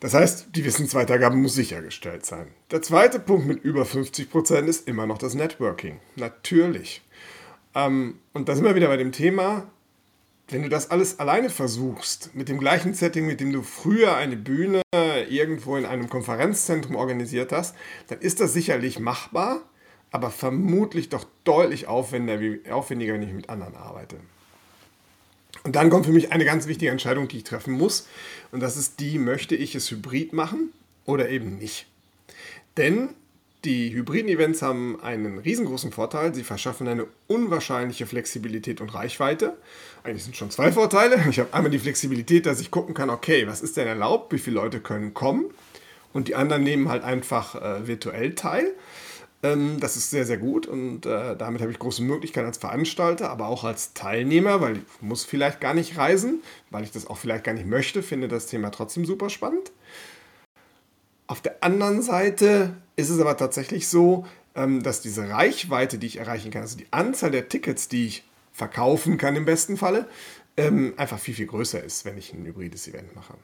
Das 0.00 0.12
heißt, 0.12 0.48
die 0.54 0.64
Wissensweitergabe 0.64 1.36
muss 1.36 1.54
sichergestellt 1.54 2.26
sein. 2.26 2.48
Der 2.70 2.82
zweite 2.82 3.18
Punkt 3.18 3.46
mit 3.46 3.64
über 3.64 3.86
50 3.86 4.30
Prozent 4.30 4.68
ist 4.68 4.86
immer 4.88 5.06
noch 5.06 5.16
das 5.16 5.34
Networking. 5.34 6.00
Natürlich. 6.16 7.02
Ähm, 7.76 8.18
und 8.32 8.48
da 8.48 8.56
sind 8.56 8.64
wir 8.64 8.74
wieder 8.74 8.88
bei 8.88 8.96
dem 8.96 9.12
Thema, 9.12 9.70
wenn 10.48 10.62
du 10.62 10.68
das 10.68 10.90
alles 10.90 11.20
alleine 11.20 11.50
versuchst, 11.50 12.34
mit 12.34 12.48
dem 12.48 12.58
gleichen 12.58 12.94
Setting, 12.94 13.26
mit 13.26 13.40
dem 13.40 13.52
du 13.52 13.62
früher 13.62 14.16
eine 14.16 14.36
Bühne 14.36 14.82
irgendwo 15.28 15.76
in 15.76 15.84
einem 15.84 16.08
Konferenzzentrum 16.08 16.94
organisiert 16.94 17.52
hast, 17.52 17.74
dann 18.08 18.20
ist 18.20 18.40
das 18.40 18.52
sicherlich 18.52 18.98
machbar, 19.00 19.60
aber 20.12 20.30
vermutlich 20.30 21.08
doch 21.08 21.26
deutlich 21.44 21.88
aufwendiger, 21.88 23.14
wenn 23.14 23.22
ich 23.22 23.32
mit 23.32 23.50
anderen 23.50 23.74
arbeite. 23.74 24.16
Und 25.64 25.74
dann 25.74 25.90
kommt 25.90 26.06
für 26.06 26.12
mich 26.12 26.32
eine 26.32 26.44
ganz 26.44 26.68
wichtige 26.68 26.92
Entscheidung, 26.92 27.26
die 27.26 27.38
ich 27.38 27.44
treffen 27.44 27.74
muss. 27.74 28.06
Und 28.52 28.60
das 28.60 28.76
ist 28.76 29.00
die, 29.00 29.18
möchte 29.18 29.56
ich 29.56 29.74
es 29.74 29.90
hybrid 29.90 30.32
machen 30.32 30.72
oder 31.04 31.28
eben 31.28 31.58
nicht. 31.58 31.88
Denn 32.76 33.08
die 33.64 33.92
hybriden 33.92 34.28
Events 34.28 34.62
haben 34.62 35.00
einen 35.02 35.38
riesengroßen 35.38 35.90
Vorteil. 35.90 36.34
Sie 36.34 36.44
verschaffen 36.44 36.86
eine 36.86 37.06
unwahrscheinliche 37.26 38.06
Flexibilität 38.06 38.80
und 38.80 38.94
Reichweite. 38.94 39.56
Eigentlich 40.04 40.24
sind 40.24 40.36
schon 40.36 40.50
zwei 40.50 40.70
Vorteile. 40.72 41.24
Ich 41.30 41.40
habe 41.40 41.52
einmal 41.52 41.70
die 41.70 41.78
Flexibilität, 41.78 42.46
dass 42.46 42.60
ich 42.60 42.70
gucken 42.70 42.94
kann, 42.94 43.10
okay, 43.10 43.46
was 43.46 43.62
ist 43.62 43.76
denn 43.76 43.88
erlaubt, 43.88 44.32
wie 44.32 44.38
viele 44.38 44.56
Leute 44.56 44.80
können 44.80 45.14
kommen. 45.14 45.46
Und 46.12 46.28
die 46.28 46.34
anderen 46.34 46.62
nehmen 46.62 46.88
halt 46.88 47.02
einfach 47.02 47.54
äh, 47.56 47.86
virtuell 47.86 48.34
teil. 48.34 48.72
Ähm, 49.42 49.78
das 49.80 49.96
ist 49.96 50.10
sehr, 50.10 50.24
sehr 50.24 50.38
gut 50.38 50.66
und 50.66 51.04
äh, 51.04 51.36
damit 51.36 51.60
habe 51.60 51.70
ich 51.70 51.78
große 51.78 52.02
Möglichkeiten 52.02 52.46
als 52.46 52.58
Veranstalter, 52.58 53.30
aber 53.30 53.48
auch 53.48 53.64
als 53.64 53.92
Teilnehmer, 53.92 54.60
weil 54.60 54.76
ich 54.76 54.82
muss 55.02 55.24
vielleicht 55.24 55.60
gar 55.60 55.74
nicht 55.74 55.98
reisen, 55.98 56.42
weil 56.70 56.84
ich 56.84 56.90
das 56.90 57.06
auch 57.06 57.18
vielleicht 57.18 57.44
gar 57.44 57.52
nicht 57.52 57.66
möchte, 57.66 58.02
finde 58.02 58.28
das 58.28 58.46
Thema 58.46 58.70
trotzdem 58.70 59.04
super 59.04 59.28
spannend. 59.28 59.72
Auf 61.26 61.40
der 61.40 61.62
anderen 61.62 62.02
Seite 62.02 62.74
ist 62.96 63.10
es 63.10 63.20
aber 63.20 63.36
tatsächlich 63.36 63.88
so, 63.88 64.26
ähm, 64.54 64.82
dass 64.82 65.00
diese 65.00 65.28
Reichweite, 65.28 65.98
die 65.98 66.06
ich 66.06 66.18
erreichen 66.18 66.50
kann, 66.50 66.62
also 66.62 66.76
die 66.76 66.86
Anzahl 66.92 67.30
der 67.30 67.48
Tickets, 67.48 67.88
die 67.88 68.06
ich 68.06 68.24
verkaufen 68.52 69.18
kann 69.18 69.36
im 69.36 69.44
besten 69.44 69.76
Falle, 69.76 70.08
ähm, 70.56 70.94
einfach 70.96 71.18
viel, 71.18 71.34
viel 71.34 71.46
größer 71.46 71.82
ist, 71.82 72.04
wenn 72.04 72.16
ich 72.16 72.32
ein 72.32 72.46
hybrides 72.46 72.88
Event 72.88 73.14
mache. 73.14 73.34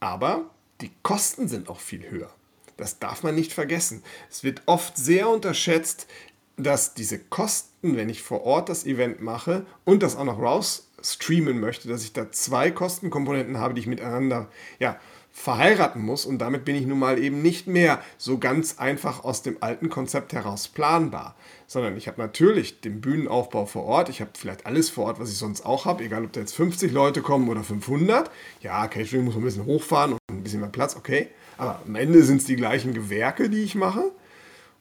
Aber 0.00 0.50
die 0.80 0.90
Kosten 1.02 1.48
sind 1.48 1.68
auch 1.68 1.78
viel 1.78 2.10
höher. 2.10 2.30
Das 2.76 2.98
darf 2.98 3.22
man 3.22 3.34
nicht 3.34 3.52
vergessen. 3.52 4.02
Es 4.28 4.42
wird 4.42 4.62
oft 4.66 4.96
sehr 4.96 5.28
unterschätzt, 5.28 6.08
dass 6.56 6.94
diese 6.94 7.18
Kosten, 7.18 7.96
wenn 7.96 8.08
ich 8.08 8.22
vor 8.22 8.42
Ort 8.42 8.68
das 8.68 8.84
Event 8.84 9.22
mache 9.22 9.64
und 9.84 10.02
das 10.02 10.16
auch 10.16 10.24
noch 10.24 10.40
raus 10.40 10.88
streamen 11.02 11.60
möchte, 11.60 11.88
dass 11.88 12.04
ich 12.04 12.12
da 12.12 12.30
zwei 12.30 12.70
Kostenkomponenten 12.70 13.58
habe, 13.58 13.74
die 13.74 13.80
ich 13.80 13.86
miteinander 13.86 14.48
ja, 14.78 14.98
verheiraten 15.32 16.02
muss 16.02 16.26
und 16.26 16.38
damit 16.38 16.64
bin 16.64 16.76
ich 16.76 16.86
nun 16.86 16.98
mal 16.98 17.18
eben 17.18 17.40
nicht 17.40 17.66
mehr 17.66 18.00
so 18.18 18.38
ganz 18.38 18.78
einfach 18.78 19.24
aus 19.24 19.42
dem 19.42 19.56
alten 19.60 19.88
Konzept 19.88 20.34
heraus 20.34 20.68
planbar, 20.68 21.34
sondern 21.66 21.96
ich 21.96 22.06
habe 22.06 22.20
natürlich 22.20 22.82
den 22.82 23.00
Bühnenaufbau 23.00 23.64
vor 23.64 23.84
Ort, 23.84 24.10
ich 24.10 24.20
habe 24.20 24.30
vielleicht 24.38 24.66
alles 24.66 24.90
vor 24.90 25.06
Ort, 25.06 25.18
was 25.18 25.30
ich 25.30 25.38
sonst 25.38 25.64
auch 25.64 25.86
habe, 25.86 26.04
egal 26.04 26.24
ob 26.24 26.32
da 26.32 26.40
jetzt 26.40 26.54
50 26.54 26.92
Leute 26.92 27.22
kommen 27.22 27.48
oder 27.48 27.64
500. 27.64 28.30
Ja, 28.60 28.86
Catering 28.88 29.24
muss 29.24 29.34
man 29.34 29.42
ein 29.42 29.46
bisschen 29.46 29.64
hochfahren 29.64 30.12
und 30.12 30.18
ein 30.30 30.42
bisschen 30.42 30.60
mehr 30.60 30.68
Platz, 30.68 30.96
okay, 30.96 31.28
aber 31.56 31.80
am 31.86 31.94
Ende 31.94 32.22
sind 32.24 32.38
es 32.38 32.46
die 32.46 32.56
gleichen 32.56 32.92
Gewerke, 32.92 33.48
die 33.48 33.62
ich 33.62 33.74
mache. 33.74 34.12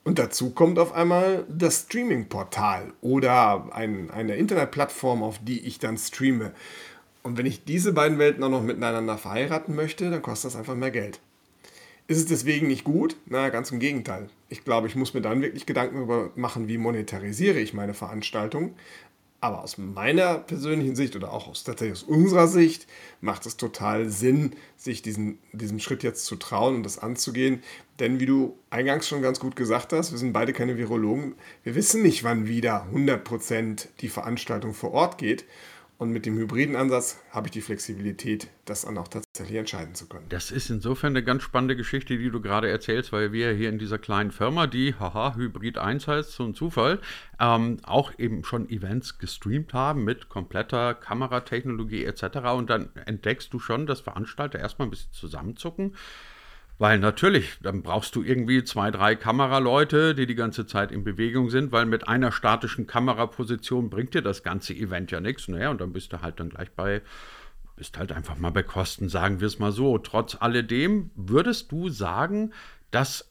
Und 0.04 0.18
dazu 0.18 0.50
kommt 0.50 0.80
auf 0.80 0.94
einmal 0.94 1.46
das 1.48 1.82
Streaming-Portal 1.82 2.92
oder 3.02 3.70
ein, 3.72 4.10
eine 4.10 4.36
Internetplattform, 4.36 5.22
auf 5.22 5.38
die 5.44 5.60
ich 5.60 5.78
dann 5.78 5.96
streame. 5.96 6.54
Und 7.24 7.38
wenn 7.38 7.46
ich 7.46 7.66
diese 7.66 7.94
beiden 7.94 8.18
Welten 8.18 8.44
auch 8.44 8.50
noch 8.50 8.64
miteinander 8.64 9.18
verheiraten 9.18 9.76
möchte, 9.76 10.10
dann 10.10 10.22
kostet 10.22 10.52
das 10.52 10.56
einfach 10.58 10.76
mehr 10.76 10.92
Geld. 10.92 11.20
Ist 12.08 12.18
es 12.18 12.26
deswegen 12.26 12.68
nicht 12.68 12.84
gut? 12.84 13.16
Na, 13.28 13.50
ganz 13.50 13.72
im 13.72 13.80
Gegenteil. 13.80 14.30
Ich 14.50 14.66
glaube, 14.66 14.88
ich 14.88 14.96
muss 14.96 15.14
mir 15.14 15.22
dann 15.22 15.42
wirklich 15.42 15.66
Gedanken 15.66 15.96
darüber 15.96 16.32
machen, 16.36 16.68
wie 16.68 16.78
monetarisiere 16.78 17.60
ich 17.60 17.74
meine 17.74 17.94
Veranstaltung. 17.94 18.76
Aber 19.40 19.64
aus 19.64 19.80
meiner 19.80 20.36
persönlichen 20.36 20.96
Sicht 20.96 21.16
oder 21.16 21.32
auch 21.32 21.48
aus, 21.48 21.64
tatsächlich 21.64 22.00
aus 22.00 22.04
unserer 22.04 22.48
Sicht 22.48 22.86
macht 23.22 23.46
es 23.48 23.58
total 23.58 24.08
Sinn, 24.10 24.52
sich 24.78 25.02
diesen, 25.02 25.40
diesen 25.52 25.80
Schritt 25.80 26.04
jetzt 26.04 26.26
zu 26.26 26.36
trauen 26.36 26.76
und 26.76 26.84
das 26.84 27.00
anzugehen. 27.00 27.64
Denn 28.00 28.20
wie 28.20 28.28
du 28.28 28.56
eingangs 28.70 29.08
schon 29.08 29.24
ganz 29.24 29.40
gut 29.40 29.56
gesagt 29.56 29.94
hast, 29.94 30.12
wir 30.12 30.20
sind 30.20 30.34
beide 30.34 30.54
keine 30.54 30.78
Virologen. 30.78 31.34
Wir 31.64 31.74
wissen 31.74 32.04
nicht, 32.04 32.24
wann 32.24 32.48
wieder 32.48 32.88
100% 32.94 33.88
die 34.02 34.10
Veranstaltung 34.10 34.76
vor 34.76 34.92
Ort 34.92 35.18
geht. 35.18 35.46
Und 36.02 36.10
mit 36.10 36.26
dem 36.26 36.36
hybriden 36.36 36.76
Ansatz 36.76 37.20
habe 37.30 37.46
ich 37.46 37.52
die 37.52 37.62
Flexibilität, 37.62 38.48
das 38.66 38.86
dann 38.86 38.98
auch 38.98 39.08
tatsächlich 39.08 39.56
entscheiden 39.56 39.94
zu 39.94 40.10
können. 40.10 40.26
Das 40.30 40.50
ist 40.50 40.72
insofern 40.72 41.12
eine 41.12 41.24
ganz 41.24 41.44
spannende 41.44 41.76
Geschichte, 41.76 42.18
die 42.18 42.32
du 42.32 42.42
gerade 42.42 42.68
erzählst, 42.72 43.12
weil 43.12 43.34
wir 43.34 43.52
hier 43.52 43.70
in 43.70 43.78
dieser 43.78 44.00
kleinen 44.00 44.32
Firma, 44.32 44.66
die, 44.66 44.96
haha, 44.96 45.36
Hybrid 45.36 45.78
1 45.78 46.08
heißt, 46.08 46.32
so 46.32 46.44
ein 46.44 46.56
Zufall, 46.56 47.00
ähm, 47.40 47.78
auch 47.84 48.18
eben 48.18 48.44
schon 48.44 48.68
Events 48.72 49.20
gestreamt 49.20 49.76
haben 49.76 50.04
mit 50.04 50.28
kompletter 50.28 50.96
Kameratechnologie 50.96 52.04
etc. 52.04 52.50
Und 52.56 52.72
dann 52.72 52.90
entdeckst 53.06 53.54
du 53.54 53.60
schon, 53.60 53.86
dass 53.86 54.02
Veranstalter 54.02 54.58
erstmal 54.58 54.88
ein 54.88 54.92
bisschen 54.92 55.14
zusammenzucken 55.14 55.96
weil 56.82 56.98
natürlich, 56.98 57.60
dann 57.62 57.84
brauchst 57.84 58.16
du 58.16 58.24
irgendwie 58.24 58.64
zwei, 58.64 58.90
drei 58.90 59.16
Kameraleute, 59.16 60.16
die 60.16 60.26
die 60.26 60.34
ganze 60.34 60.66
Zeit 60.66 60.92
in 60.92 61.04
Bewegung 61.04 61.52
sind, 61.52 61.72
weil 61.72 61.86
mit 61.86 62.08
einer 62.08 62.32
statischen 62.32 62.88
Kameraposition 62.88 63.92
bringt 63.92 64.16
dir 64.16 64.24
das 64.24 64.42
ganze 64.42 64.74
Event 64.74 65.12
ja 65.12 65.20
nichts. 65.20 65.48
Naja, 65.48 65.70
und 65.70 65.80
dann 65.80 65.94
bist 65.94 66.12
du 66.12 66.24
halt 66.24 66.40
dann 66.40 66.50
gleich 66.50 66.72
bei, 66.72 67.04
bist 67.76 68.00
halt 68.00 68.12
einfach 68.12 68.36
mal 68.40 68.50
bei 68.50 68.64
Kosten, 68.64 69.10
sagen 69.10 69.42
wir 69.42 69.46
es 69.46 69.60
mal 69.60 69.72
so. 69.72 70.00
Trotz 70.00 70.38
alledem 70.40 71.12
würdest 71.14 71.72
du 71.72 71.90
sagen, 71.90 72.52
dass 72.90 73.31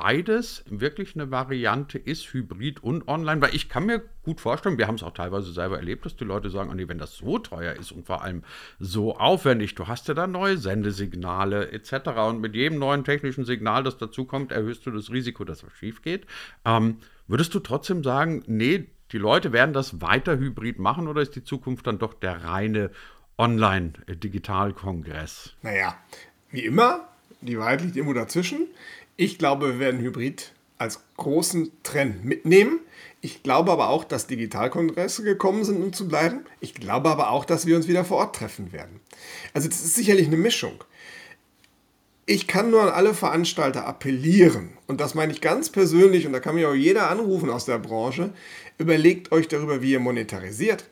beides 0.00 0.62
wirklich 0.70 1.16
eine 1.16 1.32
Variante 1.32 1.98
ist, 1.98 2.32
Hybrid 2.32 2.80
und 2.84 3.08
Online, 3.08 3.42
weil 3.42 3.52
ich 3.52 3.68
kann 3.68 3.86
mir 3.86 4.00
gut 4.22 4.40
vorstellen, 4.40 4.78
wir 4.78 4.86
haben 4.86 4.94
es 4.94 5.02
auch 5.02 5.12
teilweise 5.12 5.52
selber 5.52 5.78
erlebt, 5.78 6.04
dass 6.04 6.14
die 6.14 6.22
Leute 6.22 6.50
sagen, 6.50 6.70
wenn 6.88 6.98
das 6.98 7.16
so 7.16 7.40
teuer 7.40 7.74
ist 7.74 7.90
und 7.90 8.06
vor 8.06 8.22
allem 8.22 8.44
so 8.78 9.16
aufwendig, 9.16 9.74
du 9.74 9.88
hast 9.88 10.06
ja 10.06 10.14
dann 10.14 10.30
neue 10.30 10.56
Sendesignale 10.56 11.72
etc. 11.72 12.10
und 12.28 12.40
mit 12.40 12.54
jedem 12.54 12.78
neuen 12.78 13.02
technischen 13.02 13.44
Signal, 13.44 13.82
das 13.82 13.98
dazukommt, 13.98 14.52
erhöhst 14.52 14.86
du 14.86 14.92
das 14.92 15.10
Risiko, 15.10 15.42
dass 15.42 15.64
was 15.64 15.72
schief 15.72 16.00
geht. 16.02 16.28
Ähm, 16.64 16.98
würdest 17.26 17.52
du 17.54 17.58
trotzdem 17.58 18.04
sagen, 18.04 18.44
nee, 18.46 18.86
die 19.10 19.18
Leute 19.18 19.52
werden 19.52 19.72
das 19.72 20.00
weiter 20.00 20.38
hybrid 20.38 20.78
machen 20.78 21.08
oder 21.08 21.22
ist 21.22 21.34
die 21.34 21.42
Zukunft 21.42 21.88
dann 21.88 21.98
doch 21.98 22.14
der 22.14 22.44
reine 22.44 22.92
Online-Digitalkongress? 23.36 25.56
Naja, 25.62 25.96
wie 26.50 26.64
immer, 26.64 27.08
die 27.40 27.58
Wahrheit 27.58 27.82
liegt 27.82 27.96
irgendwo 27.96 28.14
dazwischen. 28.14 28.68
Ich 29.20 29.36
glaube, 29.36 29.66
wir 29.66 29.78
werden 29.80 30.00
Hybrid 30.00 30.52
als 30.78 31.00
großen 31.16 31.72
Trend 31.82 32.24
mitnehmen. 32.24 32.78
Ich 33.20 33.42
glaube 33.42 33.72
aber 33.72 33.88
auch, 33.88 34.04
dass 34.04 34.28
Digitalkongresse 34.28 35.24
gekommen 35.24 35.64
sind, 35.64 35.82
um 35.82 35.92
zu 35.92 36.06
bleiben. 36.06 36.42
Ich 36.60 36.72
glaube 36.72 37.10
aber 37.10 37.32
auch, 37.32 37.44
dass 37.44 37.66
wir 37.66 37.74
uns 37.74 37.88
wieder 37.88 38.04
vor 38.04 38.18
Ort 38.18 38.36
treffen 38.36 38.70
werden. 38.70 39.00
Also 39.52 39.66
das 39.66 39.84
ist 39.84 39.96
sicherlich 39.96 40.28
eine 40.28 40.36
Mischung. 40.36 40.84
Ich 42.26 42.46
kann 42.46 42.70
nur 42.70 42.80
an 42.82 42.90
alle 42.90 43.12
Veranstalter 43.12 43.88
appellieren, 43.88 44.78
und 44.86 45.00
das 45.00 45.16
meine 45.16 45.32
ich 45.32 45.40
ganz 45.40 45.70
persönlich, 45.70 46.24
und 46.24 46.32
da 46.32 46.38
kann 46.38 46.54
mich 46.54 46.66
auch 46.66 46.74
jeder 46.74 47.10
anrufen 47.10 47.50
aus 47.50 47.64
der 47.64 47.80
Branche, 47.80 48.32
überlegt 48.78 49.32
euch 49.32 49.48
darüber, 49.48 49.82
wie 49.82 49.92
ihr 49.92 50.00
monetarisiert. 50.00 50.84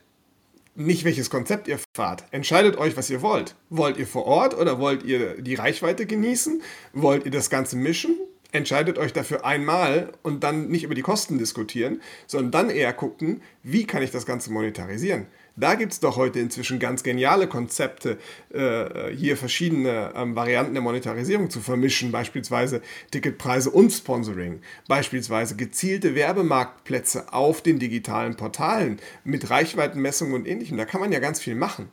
Nicht 0.79 1.05
welches 1.05 1.31
Konzept 1.31 1.69
ihr 1.69 1.79
fahrt. 1.97 2.25
Entscheidet 2.33 2.77
euch, 2.77 2.99
was 2.99 3.09
ihr 3.09 3.23
wollt. 3.23 3.55
Wollt 3.71 3.97
ihr 3.97 4.07
vor 4.07 4.27
Ort 4.27 4.55
oder 4.55 4.79
wollt 4.79 5.05
ihr 5.05 5.41
die 5.41 5.55
Reichweite 5.55 6.05
genießen? 6.05 6.61
Wollt 6.93 7.25
ihr 7.25 7.31
das 7.31 7.49
Ganze 7.49 7.77
mischen? 7.77 8.15
Entscheidet 8.53 8.99
euch 8.99 9.15
dafür 9.15 9.47
einmal 9.47 10.13
und 10.23 10.45
dann 10.45 10.69
nicht 10.69 10.85
über 10.85 10.95
die 10.95 11.01
Kosten 11.01 11.39
diskutieren, 11.39 12.03
sondern 12.27 12.51
dann 12.51 12.71
eher 12.77 12.93
gucken, 12.93 13.41
wie 13.63 13.87
kann 13.87 14.03
ich 14.03 14.11
das 14.11 14.27
Ganze 14.27 14.53
monetarisieren. 14.53 15.29
Da 15.59 15.75
gibt 15.75 15.93
es 15.93 16.01
doch 16.01 16.17
heute 16.17 16.39
inzwischen 16.39 16.79
ganz 16.79 17.03
geniale 17.03 17.49
Konzepte, 17.49 18.19
äh, 18.53 19.11
hier 19.15 19.39
verschiedene 19.39 20.13
ähm, 20.15 20.37
Varianten 20.37 20.75
der 20.75 20.83
Monetarisierung 20.83 21.49
zu 21.49 21.61
vermischen, 21.61 22.13
beispielsweise 22.13 22.83
Ticketpreise 23.11 23.71
und 23.71 23.91
Sponsoring, 23.91 24.61
beispielsweise 24.87 25.57
gezielte 25.57 26.15
Werbemarktplätze 26.15 27.33
auf 27.33 27.63
den 27.63 27.79
digitalen 27.79 28.37
Portalen 28.37 29.01
mit 29.25 29.49
Reichweitenmessungen 29.49 30.35
und 30.35 30.47
ähnlichem. 30.47 30.77
Da 30.77 30.85
kann 30.85 31.01
man 31.01 31.11
ja 31.11 31.21
ganz 31.21 31.41
viel 31.41 31.55
machen. 31.55 31.89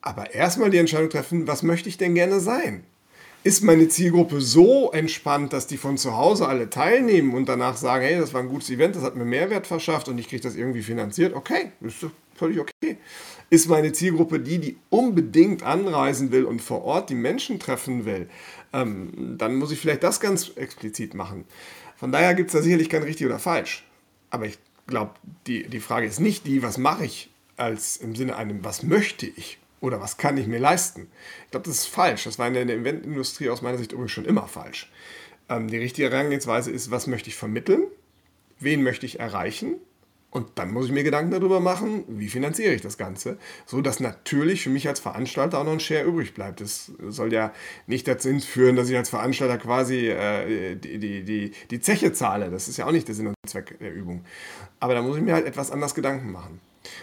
Aber 0.00 0.34
erstmal 0.34 0.70
die 0.70 0.78
Entscheidung 0.78 1.10
treffen, 1.10 1.46
was 1.46 1.62
möchte 1.62 1.90
ich 1.90 1.98
denn 1.98 2.14
gerne 2.14 2.40
sein? 2.40 2.84
Ist 3.46 3.62
meine 3.62 3.86
Zielgruppe 3.86 4.40
so 4.40 4.90
entspannt, 4.90 5.52
dass 5.52 5.68
die 5.68 5.76
von 5.76 5.96
zu 5.96 6.16
Hause 6.16 6.48
alle 6.48 6.68
teilnehmen 6.68 7.32
und 7.32 7.48
danach 7.48 7.76
sagen, 7.76 8.04
hey, 8.04 8.18
das 8.18 8.34
war 8.34 8.40
ein 8.40 8.48
gutes 8.48 8.70
Event, 8.70 8.96
das 8.96 9.04
hat 9.04 9.14
mir 9.14 9.24
Mehrwert 9.24 9.68
verschafft 9.68 10.08
und 10.08 10.18
ich 10.18 10.28
kriege 10.28 10.42
das 10.42 10.56
irgendwie 10.56 10.82
finanziert, 10.82 11.32
okay, 11.32 11.70
ist 11.80 12.04
völlig 12.34 12.58
okay. 12.58 12.98
Ist 13.48 13.68
meine 13.68 13.92
Zielgruppe 13.92 14.40
die, 14.40 14.58
die 14.58 14.76
unbedingt 14.90 15.62
anreisen 15.62 16.32
will 16.32 16.44
und 16.44 16.60
vor 16.60 16.82
Ort 16.82 17.08
die 17.08 17.14
Menschen 17.14 17.60
treffen 17.60 18.04
will, 18.04 18.28
ähm, 18.72 19.36
dann 19.38 19.54
muss 19.54 19.70
ich 19.70 19.78
vielleicht 19.78 20.02
das 20.02 20.18
ganz 20.18 20.50
explizit 20.56 21.14
machen. 21.14 21.44
Von 21.96 22.10
daher 22.10 22.34
gibt 22.34 22.48
es 22.50 22.54
da 22.54 22.62
sicherlich 22.62 22.88
kein 22.88 23.04
richtig 23.04 23.26
oder 23.26 23.38
falsch. 23.38 23.86
Aber 24.28 24.46
ich 24.46 24.58
glaube, 24.88 25.12
die, 25.46 25.68
die 25.68 25.78
Frage 25.78 26.08
ist 26.08 26.18
nicht 26.18 26.48
die, 26.48 26.64
was 26.64 26.78
mache 26.78 27.04
ich 27.04 27.30
als 27.56 27.96
im 27.96 28.16
Sinne 28.16 28.34
einem, 28.34 28.64
was 28.64 28.82
möchte 28.82 29.26
ich 29.26 29.58
oder 29.86 30.00
was 30.00 30.16
kann 30.16 30.36
ich 30.36 30.46
mir 30.46 30.58
leisten. 30.58 31.08
Ich 31.44 31.50
glaube, 31.52 31.66
das 31.66 31.78
ist 31.78 31.86
falsch. 31.86 32.24
Das 32.24 32.38
war 32.38 32.48
in 32.48 32.54
der 32.54 32.68
Eventindustrie 32.68 33.48
aus 33.48 33.62
meiner 33.62 33.78
Sicht 33.78 33.92
übrigens 33.92 34.12
schon 34.12 34.24
immer 34.24 34.48
falsch. 34.48 34.90
Ähm, 35.48 35.68
die 35.68 35.78
richtige 35.78 36.10
Herangehensweise 36.10 36.70
ist, 36.70 36.90
was 36.90 37.06
möchte 37.06 37.28
ich 37.28 37.36
vermitteln, 37.36 37.84
wen 38.58 38.82
möchte 38.82 39.06
ich 39.06 39.20
erreichen 39.20 39.76
und 40.36 40.50
dann 40.56 40.70
muss 40.70 40.86
ich 40.86 40.92
mir 40.92 41.02
Gedanken 41.02 41.30
darüber 41.30 41.60
machen, 41.60 42.04
wie 42.08 42.28
finanziere 42.28 42.74
ich 42.74 42.82
das 42.82 42.98
Ganze, 42.98 43.38
so 43.64 43.80
dass 43.80 44.00
natürlich 44.00 44.62
für 44.62 44.68
mich 44.68 44.86
als 44.86 45.00
Veranstalter 45.00 45.58
auch 45.58 45.64
noch 45.64 45.72
ein 45.72 45.80
Share 45.80 46.04
übrig 46.04 46.34
bleibt. 46.34 46.60
Das 46.60 46.92
soll 47.08 47.32
ja 47.32 47.54
nicht 47.86 48.06
dazu 48.06 48.38
führen, 48.40 48.76
dass 48.76 48.90
ich 48.90 48.96
als 48.96 49.08
Veranstalter 49.08 49.56
quasi 49.56 50.08
äh, 50.08 50.74
die, 50.76 50.98
die, 50.98 51.22
die, 51.22 51.52
die 51.70 51.80
Zeche 51.80 52.12
zahle. 52.12 52.50
Das 52.50 52.68
ist 52.68 52.76
ja 52.76 52.86
auch 52.86 52.92
nicht 52.92 53.08
der 53.08 53.14
Sinn 53.14 53.28
und 53.28 53.34
Zweck 53.46 53.78
der 53.78 53.94
Übung. 53.94 54.26
Aber 54.78 54.92
da 54.92 55.00
muss 55.00 55.16
ich 55.16 55.22
mir 55.22 55.32
halt 55.32 55.46
etwas 55.46 55.70
anders 55.70 55.94
Gedanken 55.94 56.32
machen. 56.32 56.60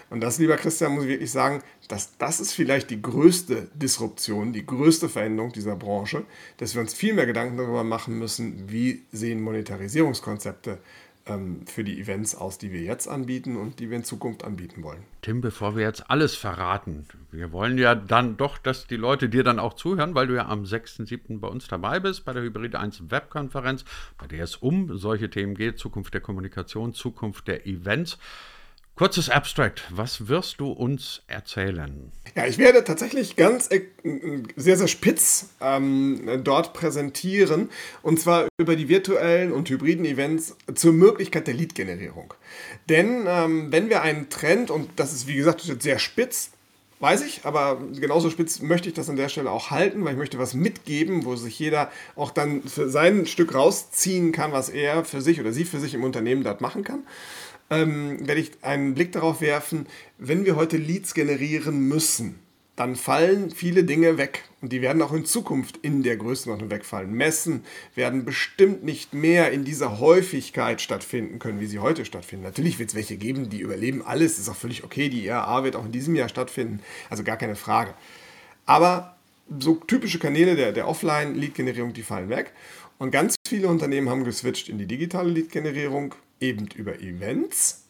Und 0.10 0.22
das, 0.22 0.40
lieber 0.40 0.58
Christian, 0.58 0.94
muss 0.94 1.04
ich 1.04 1.10
wirklich 1.10 1.32
sagen, 1.32 1.62
dass 1.88 2.18
das 2.18 2.40
ist 2.40 2.54
vielleicht 2.54 2.90
die 2.90 3.02
größte 3.02 3.68
Disruption, 3.74 4.54
die 4.54 4.66
größte 4.66 5.10
Veränderung 5.10 5.52
dieser 5.52 5.76
Branche, 5.76 6.24
dass 6.58 6.74
wir 6.76 6.82
uns 6.82 6.94
viel 6.94 7.14
mehr 7.14 7.26
Gedanken 7.26 7.58
darüber 7.58 7.84
machen 7.84 8.18
müssen, 8.18 8.70
wie 8.70 9.04
sehen 9.12 9.42
Monetarisierungskonzepte 9.42 10.80
ähm, 11.26 11.66
für 11.66 11.84
die 11.84 12.00
Events 12.00 12.36
aus, 12.36 12.58
die 12.58 12.72
wir 12.72 12.82
jetzt 12.82 13.08
anbieten 13.08 13.56
und 13.56 13.80
die 13.80 13.90
wir 13.90 13.98
in 13.98 14.04
Zukunft 14.04 14.44
anbieten 14.44 14.84
wollen. 14.84 15.04
Tim, 15.22 15.42
bevor 15.42 15.76
wir 15.76 15.84
jetzt 15.84 16.10
alles 16.10 16.36
verraten, 16.36 17.08
wir 17.32 17.52
wollen 17.52 17.78
ja 17.78 17.96
dann 17.96 18.36
doch, 18.36 18.58
dass 18.58 18.88
die 18.88 18.98
Leute 18.98 19.30
dir 19.30 19.44
dann 19.44 19.60
auch 19.60 19.74
zuhören, 19.74 20.16
weil 20.16 20.28
du 20.28 20.36
ja 20.36 20.48
am 20.48 20.64
6.7. 20.64 21.40
bei 21.40 21.48
uns 21.48 21.68
dabei 21.68 22.00
bist, 22.00 22.26
bei 22.26 22.34
der 22.34 22.44
Hybrid 22.44 22.76
1 22.76 23.10
Webkonferenz, 23.10 23.86
bei 24.18 24.28
der 24.28 24.44
es 24.44 24.58
um 24.58 24.98
solche 24.98 25.30
Themen 25.30 25.56
geht, 25.56 25.80
Zukunft 25.80 26.14
der 26.14 26.22
Kommunikation, 26.22 26.94
Zukunft 26.94 27.48
der 27.48 27.66
Events. 27.68 28.18
Kurzes 28.96 29.28
Abstract, 29.28 29.86
was 29.90 30.28
wirst 30.28 30.60
du 30.60 30.72
uns 30.72 31.24
erzählen? 31.26 32.12
Ja, 32.36 32.46
ich 32.46 32.60
werde 32.60 32.84
tatsächlich 32.84 33.36
ganz 33.36 33.68
äh, 33.72 33.82
sehr, 34.56 34.78
sehr 34.78 34.88
spitz 34.88 35.50
ähm, 35.62 36.42
dort 36.44 36.74
präsentieren 36.74 37.72
und 38.04 38.20
zwar 38.20 38.48
über 38.60 38.76
die 38.76 38.90
virtuellen 38.90 39.52
und 39.52 39.68
hybriden 39.68 40.06
Events 40.06 40.56
zur 40.76 40.94
Möglichkeit 40.94 41.48
der 41.48 41.56
Lead-Generierung. 41.56 42.36
Denn 42.88 43.26
ähm, 43.28 43.72
wenn 43.72 43.90
wir 43.90 44.04
einen 44.04 44.30
Trend, 44.30 44.70
und 44.70 44.92
das 44.96 45.12
ist 45.12 45.26
wie 45.26 45.38
gesagt 45.38 45.62
sehr 45.80 45.98
spitz, 45.98 46.52
weiß 47.00 47.26
ich, 47.26 47.46
aber 47.46 47.82
genauso 48.00 48.30
spitz 48.30 48.62
möchte 48.62 48.90
ich 48.90 48.94
das 48.94 49.10
an 49.10 49.16
der 49.16 49.28
Stelle 49.28 49.50
auch 49.50 49.72
halten, 49.72 50.06
weil 50.06 50.14
ich 50.14 50.20
möchte 50.20 50.38
was 50.38 50.54
mitgeben, 50.54 51.26
wo 51.26 51.36
sich 51.36 51.58
jeder 51.58 51.92
auch 52.16 52.30
dann 52.30 52.62
für 52.62 52.88
sein 52.88 53.26
Stück 53.26 53.56
rausziehen 53.56 54.32
kann, 54.32 54.52
was 54.52 54.70
er 54.70 55.04
für 55.04 55.22
sich 55.22 55.40
oder 55.40 55.52
sie 55.52 55.66
für 55.66 55.80
sich 55.80 55.96
im 55.96 56.04
Unternehmen 56.04 56.44
dort 56.44 56.62
machen 56.62 56.84
kann 56.84 57.04
ähm, 57.70 58.28
werde 58.28 58.42
ich 58.42 58.52
einen 58.62 58.94
Blick 58.94 59.12
darauf 59.12 59.42
werfen, 59.42 59.88
wenn 60.18 60.46
wir 60.46 60.56
heute 60.56 60.78
Leads 60.78 61.14
generieren 61.14 61.88
müssen, 61.88 62.40
dann 62.76 62.96
fallen 62.96 63.52
viele 63.52 63.84
Dinge 63.84 64.18
weg 64.18 64.46
und 64.62 64.72
die 64.72 64.82
werden 64.82 65.02
auch 65.04 65.14
in 65.14 65.26
Zukunft 65.26 65.78
in 65.84 66.02
der 66.02 66.18
Größenordnung 66.18 66.72
wegfallen. 66.72 67.14
Messen 67.14 67.64
werden 67.94 68.26
bestimmt 68.26 68.84
nicht 68.84 69.14
mehr 69.14 69.52
in 69.52 69.64
dieser 69.64 70.00
Häufigkeit 70.00 70.82
stattfinden 70.82 71.38
können, 71.38 71.60
wie 71.60 71.68
sie 71.68 71.78
heute 71.78 72.04
stattfinden. 72.04 72.46
Natürlich 72.46 72.80
wird 72.80 72.90
es 72.90 72.96
welche 72.96 73.18
geben, 73.18 73.50
die 73.50 73.60
überleben 73.60 74.02
alles, 74.04 74.40
ist 74.40 74.50
auch 74.50 74.56
völlig 74.56 74.84
okay. 74.84 75.10
Die 75.10 75.26
IAA 75.26 75.64
wird 75.64 75.76
auch 75.76 75.86
in 75.86 75.92
diesem 75.92 76.16
Jahr 76.16 76.30
stattfinden, 76.30 76.80
also 77.12 77.24
gar 77.24 77.38
keine 77.38 77.56
Frage. 77.56 77.94
Aber 78.66 79.18
so 79.60 79.76
typische 79.76 80.18
Kanäle 80.18 80.56
der, 80.56 80.72
der 80.72 80.88
Offline-Lead-Generierung, 80.88 81.94
die 81.94 82.02
fallen 82.02 82.30
weg. 82.30 82.54
Und 82.98 83.12
ganz 83.12 83.36
viele 83.48 83.68
Unternehmen 83.68 84.10
haben 84.10 84.24
geswitcht 84.24 84.70
in 84.70 84.80
die 84.80 84.88
digitale 84.88 85.30
Lead-Generierung 85.30 86.16
eben 86.44 86.68
über 86.76 87.00
Events. 87.00 87.88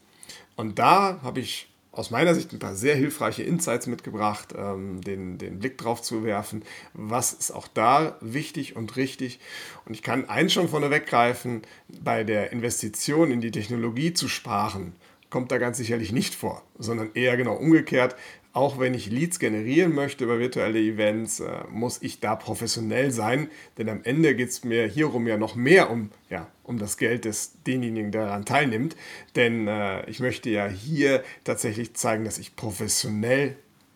Und 0.55 0.79
da 0.79 1.19
habe 1.23 1.39
ich 1.39 1.69
aus 1.91 2.09
meiner 2.09 2.33
Sicht 2.33 2.51
ein 2.53 2.59
paar 2.59 2.75
sehr 2.75 2.95
hilfreiche 2.95 3.43
Insights 3.43 3.85
mitgebracht, 3.85 4.53
ähm, 4.57 5.01
den, 5.01 5.37
den 5.37 5.59
Blick 5.59 5.77
drauf 5.77 6.01
zu 6.01 6.23
werfen, 6.23 6.63
was 6.93 7.33
ist 7.33 7.51
auch 7.51 7.67
da 7.67 8.17
wichtig 8.19 8.75
und 8.75 8.95
richtig. 8.95 9.39
Und 9.85 9.93
ich 9.93 10.01
kann 10.01 10.27
eins 10.27 10.53
schon 10.53 10.69
vorne 10.69 10.89
weggreifen, 10.89 11.61
bei 12.01 12.23
der 12.23 12.51
Investition 12.51 13.31
in 13.31 13.41
die 13.41 13.51
Technologie 13.51 14.13
zu 14.13 14.27
sparen, 14.27 14.93
kommt 15.29 15.51
da 15.51 15.57
ganz 15.59 15.77
sicherlich 15.77 16.11
nicht 16.11 16.33
vor, 16.35 16.63
sondern 16.77 17.11
eher 17.13 17.37
genau 17.37 17.55
umgekehrt. 17.55 18.15
Auch 18.53 18.79
wenn 18.79 18.93
ich 18.93 19.09
Leads 19.09 19.39
generieren 19.39 19.93
möchte 19.93 20.25
über 20.25 20.37
virtuelle 20.37 20.79
Events, 20.79 21.39
äh, 21.39 21.63
muss 21.71 21.99
ich 22.03 22.19
da 22.19 22.35
professionell 22.35 23.09
sein, 23.09 23.49
denn 23.79 23.89
am 23.89 24.01
Ende 24.03 24.35
geht 24.35 24.49
es 24.49 24.63
mir 24.63 24.85
hierum 24.85 25.25
ja 25.25 25.37
noch 25.37 25.55
mehr 25.55 25.89
um, 25.89 26.11
ja, 26.29 26.47
um 26.61 26.77
das 26.77 26.97
Geld 26.97 27.25
des 27.25 27.53
denjenigen, 27.65 28.11
der 28.11 28.25
daran 28.25 28.45
teilnimmt. 28.45 28.95
Denn 29.35 29.67
äh, 29.67 30.07
ich 30.07 30.19
möchte 30.19 30.51
ja 30.51 30.67
hier 30.67 31.23
tatsächlich 31.43 31.95
zeigen, 31.95 32.25
dass 32.25 32.37
ich 32.37 32.55
professionell 32.55 33.55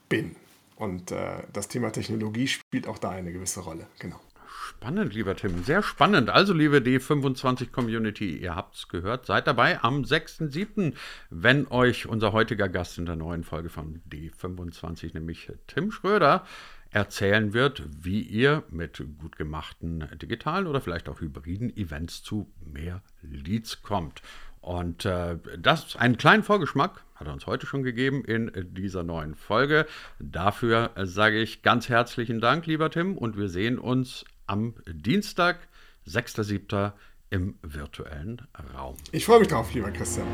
bin. 0.09 0.35
Und 0.75 1.11
äh, 1.11 1.43
das 1.53 1.67
Thema 1.67 1.91
Technologie 1.91 2.47
spielt 2.47 2.87
auch 2.87 2.97
da 2.97 3.11
eine 3.11 3.31
gewisse 3.31 3.59
Rolle. 3.59 3.85
Genau. 3.99 4.19
Spannend, 4.59 5.13
lieber 5.13 5.35
Tim, 5.35 5.63
sehr 5.63 5.83
spannend. 5.83 6.31
Also, 6.31 6.51
liebe 6.51 6.77
D25-Community, 6.77 8.37
ihr 8.37 8.55
habt 8.55 8.75
es 8.75 8.87
gehört, 8.87 9.27
seid 9.27 9.45
dabei 9.45 9.83
am 9.83 10.01
6.7., 10.01 10.93
wenn 11.29 11.67
euch 11.67 12.07
unser 12.07 12.33
heutiger 12.33 12.67
Gast 12.67 12.97
in 12.97 13.05
der 13.05 13.15
neuen 13.15 13.43
Folge 13.43 13.69
von 13.69 14.01
D25, 14.11 15.13
nämlich 15.13 15.51
Tim 15.67 15.91
Schröder, 15.91 16.43
erzählen 16.89 17.53
wird, 17.53 17.83
wie 17.87 18.21
ihr 18.21 18.63
mit 18.69 19.03
gut 19.19 19.37
gemachten 19.37 20.07
digitalen 20.15 20.65
oder 20.65 20.81
vielleicht 20.81 21.07
auch 21.09 21.21
hybriden 21.21 21.75
Events 21.75 22.23
zu 22.23 22.51
mehr 22.65 23.03
Leads 23.21 23.83
kommt. 23.83 24.21
Und 24.61 25.05
äh, 25.05 25.37
das 25.57 25.95
einen 25.95 26.17
kleinen 26.17 26.43
Vorgeschmack 26.43 27.03
hat 27.15 27.27
er 27.27 27.33
uns 27.33 27.45
heute 27.45 27.67
schon 27.67 27.83
gegeben 27.83 28.25
in 28.25 28.51
dieser 28.73 29.03
neuen 29.03 29.35
Folge. 29.35 29.85
Dafür 30.19 30.91
sage 31.03 31.39
ich 31.39 31.61
ganz 31.61 31.89
herzlichen 31.89 32.41
Dank, 32.41 32.65
lieber 32.65 32.89
Tim, 32.89 33.17
und 33.17 33.37
wir 33.37 33.49
sehen 33.49 33.77
uns 33.79 34.25
am 34.47 34.73
Dienstag, 34.87 35.67
6.7. 36.07 36.93
im 37.29 37.55
virtuellen 37.61 38.41
Raum. 38.73 38.97
Ich 39.11 39.25
freue 39.25 39.39
mich 39.39 39.49
drauf, 39.49 39.73
lieber 39.73 39.91
Christian. 39.91 40.27